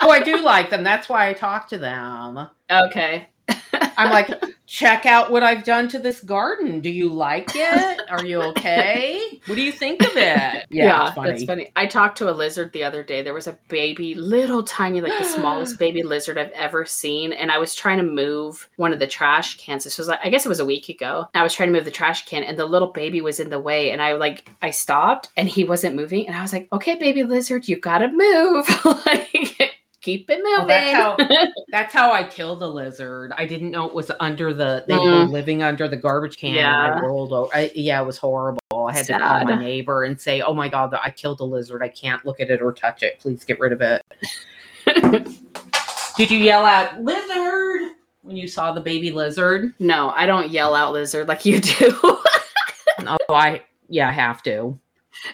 [0.00, 0.84] Oh, I do like them.
[0.84, 2.48] That's why I talk to them.
[2.70, 3.28] okay.
[3.96, 4.30] I'm like,
[4.66, 6.80] check out what I've done to this garden.
[6.80, 8.00] Do you like it?
[8.10, 9.40] Are you okay?
[9.46, 10.66] What do you think of it?
[10.78, 11.30] Yeah, it's funny.
[11.30, 11.72] that's funny.
[11.76, 13.22] I talked to a lizard the other day.
[13.22, 17.32] There was a baby, little tiny, like the smallest baby lizard I've ever seen.
[17.32, 19.84] And I was trying to move one of the trash cans.
[19.84, 21.26] This was like, I guess it was a week ago.
[21.34, 23.58] I was trying to move the trash can and the little baby was in the
[23.58, 23.90] way.
[23.90, 26.26] And I like, I stopped and he wasn't moving.
[26.26, 28.68] And I was like, okay, baby lizard, you gotta move.
[29.06, 29.77] like,
[30.08, 31.16] keep it Well, that's how
[31.68, 33.32] that's how I killed the lizard.
[33.36, 35.30] I didn't know it was under the they were Mm.
[35.30, 36.48] living under the garbage can.
[36.50, 36.94] and Yeah.
[36.96, 37.50] I rolled over.
[37.54, 38.60] I, yeah, it was horrible.
[38.72, 41.82] I had to call my neighbor and say, "Oh my god, I killed a lizard.
[41.82, 43.18] I can't look at it or touch it.
[43.20, 44.02] Please get rid of it."
[46.16, 47.92] Did you yell out "lizard"
[48.22, 49.74] when you saw the baby lizard?
[49.78, 51.98] no, I don't yell out lizard like you do.
[53.06, 54.76] Oh, I yeah, I have to.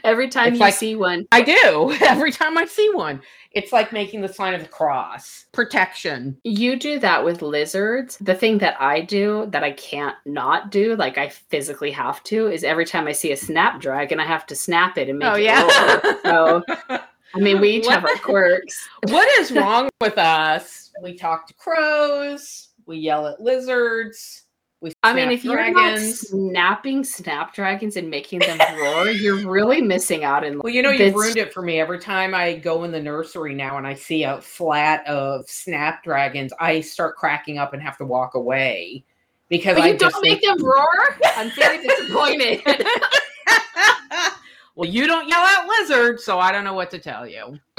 [0.02, 3.20] Every time It's you like- see one, I do every time I see one.
[3.52, 6.36] It's like making the sign of the cross, protection.
[6.42, 8.16] You do that with lizards.
[8.20, 12.48] The thing that I do that I can't not do, like I physically have to,
[12.48, 15.34] is every time I see a snapdragon, I have to snap it and make Oh
[15.36, 15.62] it yeah.
[16.32, 16.62] roll.
[16.68, 16.98] So
[17.36, 18.88] I mean, we each have our quirks.
[19.08, 20.90] what is wrong with us?
[21.02, 22.68] We talk to crows.
[22.86, 24.43] We yell at lizards.
[24.84, 30.24] We I mean, if you're not snapping snapdragons and making them roar, you're really missing
[30.24, 30.58] out in.
[30.58, 31.80] Well, you know, you've ruined it for me.
[31.80, 36.52] Every time I go in the nursery now and I see a flat of snapdragons,
[36.60, 39.02] I start cracking up and have to walk away
[39.48, 41.18] because But I you don't make them roar.
[41.34, 42.60] I'm very disappointed.
[44.74, 47.58] well, you don't yell at lizards, so I don't know what to tell you.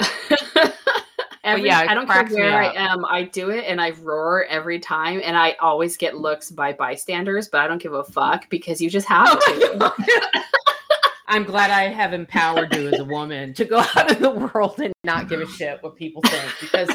[1.46, 3.04] Every, yeah, I don't care where I am.
[3.04, 7.48] I do it and I roar every time, and I always get looks by bystanders,
[7.48, 9.94] but I don't give a fuck because you just have to.
[11.28, 14.78] I'm glad I have empowered you as a woman to go out in the world
[14.80, 16.88] and not give a shit what people think because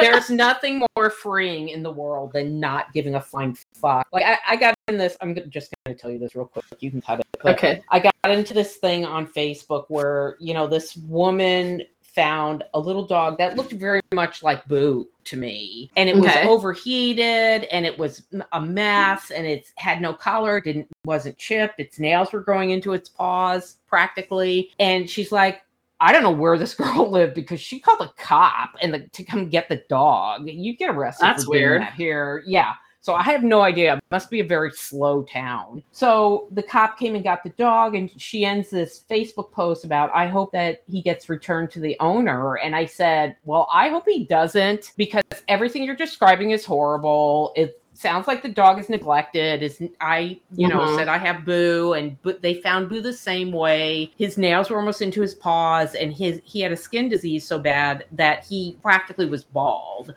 [0.00, 4.06] There's nothing more freeing in the world than not giving a flying fuck.
[4.12, 5.16] Like I, I got in this.
[5.20, 6.64] I'm just going to tell you this real quick.
[6.80, 7.26] You can cut it.
[7.42, 7.82] but Okay.
[7.90, 11.82] I got into this thing on Facebook where you know this woman
[12.20, 16.24] found a little dog that looked very much like Boo to me, and it was
[16.30, 16.46] Okay.
[16.46, 21.98] overheated, and it was a mess, and it had no collar, didn't wasn't chipped, its
[21.98, 25.62] nails were growing into its paws practically, and she's like.
[26.02, 29.22] I don't know where this girl lived because she called a cop and the, to
[29.22, 30.48] come get the dog.
[30.48, 31.26] You get arrested.
[31.26, 31.82] That's weird.
[31.82, 32.42] that here.
[32.46, 32.72] Yeah.
[33.02, 33.96] So I have no idea.
[33.96, 35.82] It must be a very slow town.
[35.90, 40.10] So the cop came and got the dog, and she ends this Facebook post about,
[40.14, 42.56] I hope that he gets returned to the owner.
[42.58, 47.52] And I said, Well, I hope he doesn't because everything you're describing is horrible.
[47.56, 49.62] It sounds like the dog is neglected.
[49.62, 50.96] Is I, you know, Mhm.
[50.96, 54.12] said I have Boo, and but they found Boo the same way.
[54.18, 57.58] His nails were almost into his paws, and his he had a skin disease so
[57.58, 60.14] bad that he practically was bald.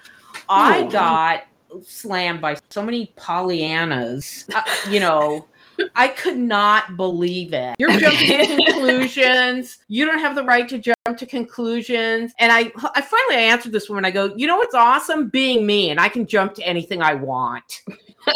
[0.49, 0.89] I Oh.
[0.89, 1.43] got
[1.86, 4.53] slammed by so many Pollyannas.
[4.53, 5.47] Uh, you know,
[5.95, 7.76] I could not believe it.
[7.80, 9.80] You're jumping to conclusions.
[9.88, 12.34] You don't have the right to jump to conclusions.
[12.39, 14.05] And I, I finally answered this woman.
[14.05, 15.30] I go, you know what's awesome?
[15.30, 17.82] Being me, and I can jump to anything I want.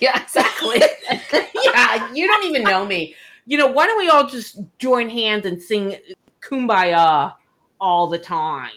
[0.00, 0.80] yeah, exactly.
[1.64, 3.14] yeah, you don't even know me.
[3.46, 5.96] You know, why don't we all just join hands and sing
[6.40, 7.34] "Kumbaya"
[7.80, 8.70] all the time?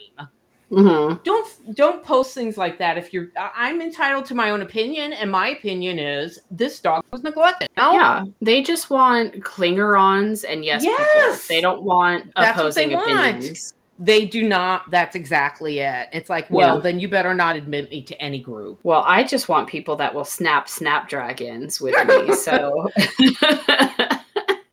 [0.70, 5.14] Hmm don't don't post things like that if you're i'm entitled to my own opinion
[5.14, 10.66] and my opinion is this dog was neglected no Yeah, they just want clinger-ons and
[10.66, 10.84] yes.
[10.84, 11.48] Yes!
[11.48, 13.36] They don't want That's what they opposing want.
[13.38, 13.74] opinions.
[14.00, 16.82] they do not that's exactly it it's like well Yeah.
[16.82, 20.14] then you better not admit me to any group Well, I just want people that
[20.14, 22.34] will snap snapdragons with me.
[22.36, 22.92] So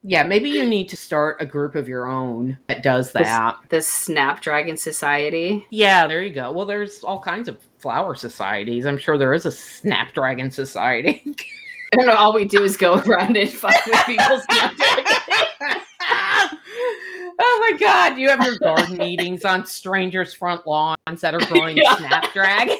[0.04, 3.82] yeah maybe you need to start a group of your own that does that the
[3.82, 5.66] Snapdragon Society.
[5.70, 9.46] yeah there you go well there's all kinds of flower societies i'm sure there is
[9.46, 11.22] a snapdragon society
[11.92, 12.10] and.
[12.10, 15.84] All we do is go around and fuck with people's snapdragons.
[17.56, 21.76] Oh my god, you have your garden meetings on strangers' front lawns that are growing
[21.84, 21.96] Yeah.
[21.96, 22.78] snapdragons.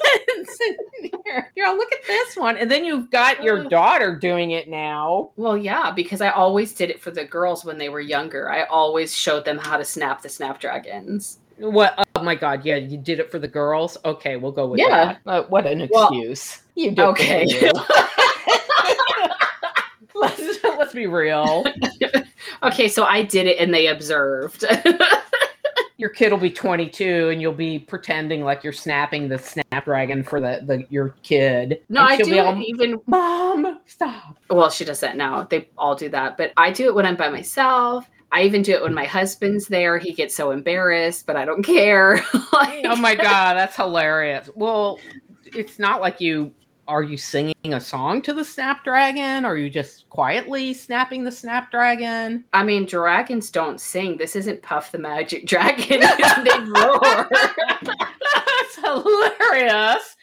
[1.24, 2.56] you're, you're all, look at this one.
[2.56, 5.30] And then you've got your daughter doing it now.
[5.36, 8.50] Well, yeah, because I always did it for the girls when they were younger.
[8.50, 11.38] I always showed them how to snap the snapdragons.
[11.58, 13.96] What oh my god, yeah, you did it for the girls?
[14.04, 15.04] Okay, we'll go with Yeah.
[15.04, 15.20] that.
[15.24, 16.62] Uh, what an Well, excuse.
[16.74, 17.44] you did okay.
[17.44, 17.70] okay.
[20.16, 21.64] let's, let's be real.
[22.62, 24.64] Okay, so I did it and they observed.
[25.96, 30.40] your kid will be 22 and you'll be pretending like you're snapping the snapdragon for
[30.40, 31.80] the, the your kid.
[31.88, 34.38] no, I she'll do all, even Mom, stop.
[34.50, 35.44] well, she does that now.
[35.44, 38.09] They all do that, but I do it when I'm by myself.
[38.32, 39.96] I even do it when my husband's there.
[39.96, 42.20] He gets so embarrassed, but I don't care.
[42.52, 44.50] Like- Oh my god, that's hilarious.
[44.57, 44.98] Well,
[45.44, 46.52] it's not like you
[46.87, 49.45] are you singing a song to the snapdragon?
[49.45, 52.45] Or are you just quietly snapping the snapdragon?
[52.53, 54.16] I mean, dragons don't sing.
[54.18, 56.01] This isn't Puff the Magic Dragon.
[56.45, 57.28] they roar.
[57.82, 60.16] that's hilarious.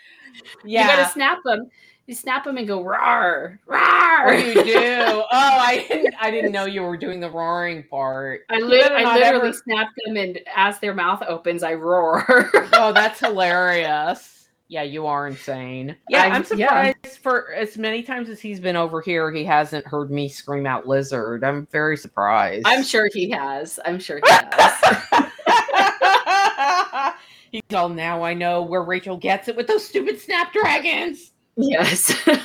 [0.64, 0.82] Yeah.
[0.82, 1.70] You gotta snap them.
[2.07, 4.34] You snap them and go roar, Oh, roar.
[4.34, 4.74] you do.
[4.74, 6.16] Oh, I didn't.
[6.20, 8.41] I didn't know you were doing the roaring part.
[8.49, 12.26] I, better I literally ever- snap them, and as their mouth opens, I roar.
[12.74, 14.30] Oh, that's hilarious.
[14.72, 15.97] Yeah, you are insane.
[16.07, 16.93] Yeah, I'm- I'm, yeah.
[16.93, 20.65] surprised for as many times as he's been over here, he hasn't heard me scream
[20.65, 21.43] out lizard.
[21.43, 22.63] I'm very surprised.
[22.65, 23.82] I'm sure he has.
[23.84, 25.11] I'm sure he has.
[27.51, 31.34] He's all now I know where Rachel gets it with those stupid snapdragons.
[31.57, 32.17] yes.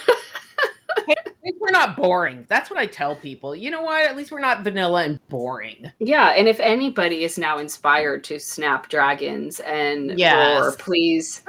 [1.47, 2.45] At least we're not boring.
[2.49, 3.55] That's what I tell people.
[3.55, 4.03] You know what?
[4.05, 5.93] At least we're not vanilla and boring.
[6.01, 10.61] yeah, and if anybody is now inspired to snap dragons and Yes.
[10.61, 11.43] roar, please,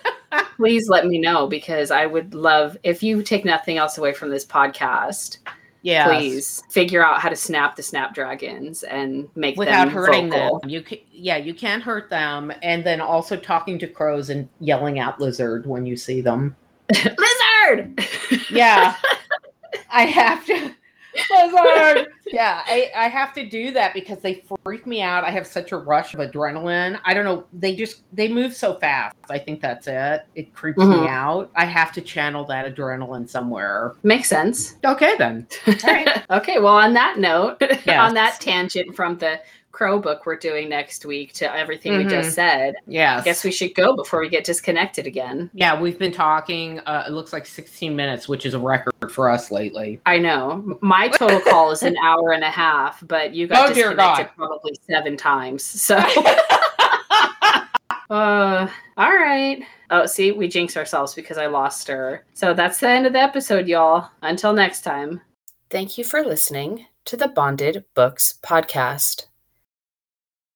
[0.56, 4.28] please let me know because I would love if you take nothing else away from
[4.30, 5.38] this podcast.
[5.80, 6.06] Yeah.
[6.08, 10.58] Please figure out how to snap the snapdragons and make Without them hurting vocal.
[10.60, 10.68] them.
[10.68, 12.52] You can, yeah, you can't hurt them.
[12.62, 16.54] And then also talking to crows and yelling out lizard when you see them.
[16.92, 18.04] Lizard.
[18.50, 18.96] Yeah.
[19.90, 20.74] I have to.
[22.30, 25.24] Yeah, I, I have to do that because they freak me out.
[25.24, 27.00] I have such a rush of adrenaline.
[27.04, 27.44] I don't know.
[27.54, 29.16] They just they move so fast.
[29.30, 30.26] I think that's it.
[30.34, 31.02] It creeps Mhm.
[31.02, 31.50] me out.
[31.56, 33.94] I have to channel that adrenaline somewhere.
[34.02, 34.76] Makes sense.
[34.84, 35.46] Okay then.
[35.66, 36.22] All right.
[36.30, 37.56] okay, well, on that note,
[37.86, 37.98] Yes.
[38.08, 39.40] on that tangent from the
[39.78, 42.10] Crow book we're doing next week to everything we Mhm.
[42.10, 45.50] just said, Yeah, I guess we should go before we get disconnected again.
[45.54, 46.80] Yeah, we've been talking.
[46.80, 50.00] Uh, it looks like 16 minutes, which is a record for us lately.
[50.04, 53.72] I know my total call is an hour and a half, but you got Oh,
[53.72, 55.62] disconnected probably seven times.
[55.64, 55.96] So
[58.10, 58.66] Uh,
[58.96, 59.62] all right.
[59.90, 62.24] Oh, see, we jinx ourselves because I lost her.
[62.34, 64.10] So that's the end of the episode, y'all.
[64.22, 65.20] Until next time.
[65.70, 69.26] Thank you for listening to the Bonded Books podcast.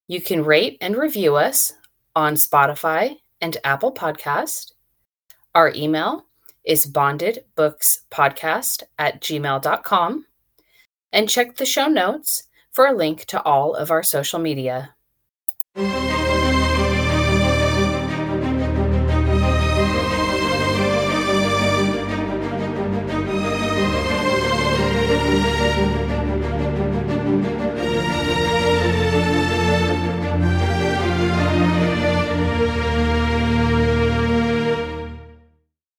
[0.07, 1.73] You can rate and review us
[2.15, 4.73] on Spotify and Apple Podcast.
[5.55, 6.25] Our email
[6.65, 10.25] is bondedbookspodcast at gmail.com.
[11.11, 14.95] And check the show notes for a link to all of our social media.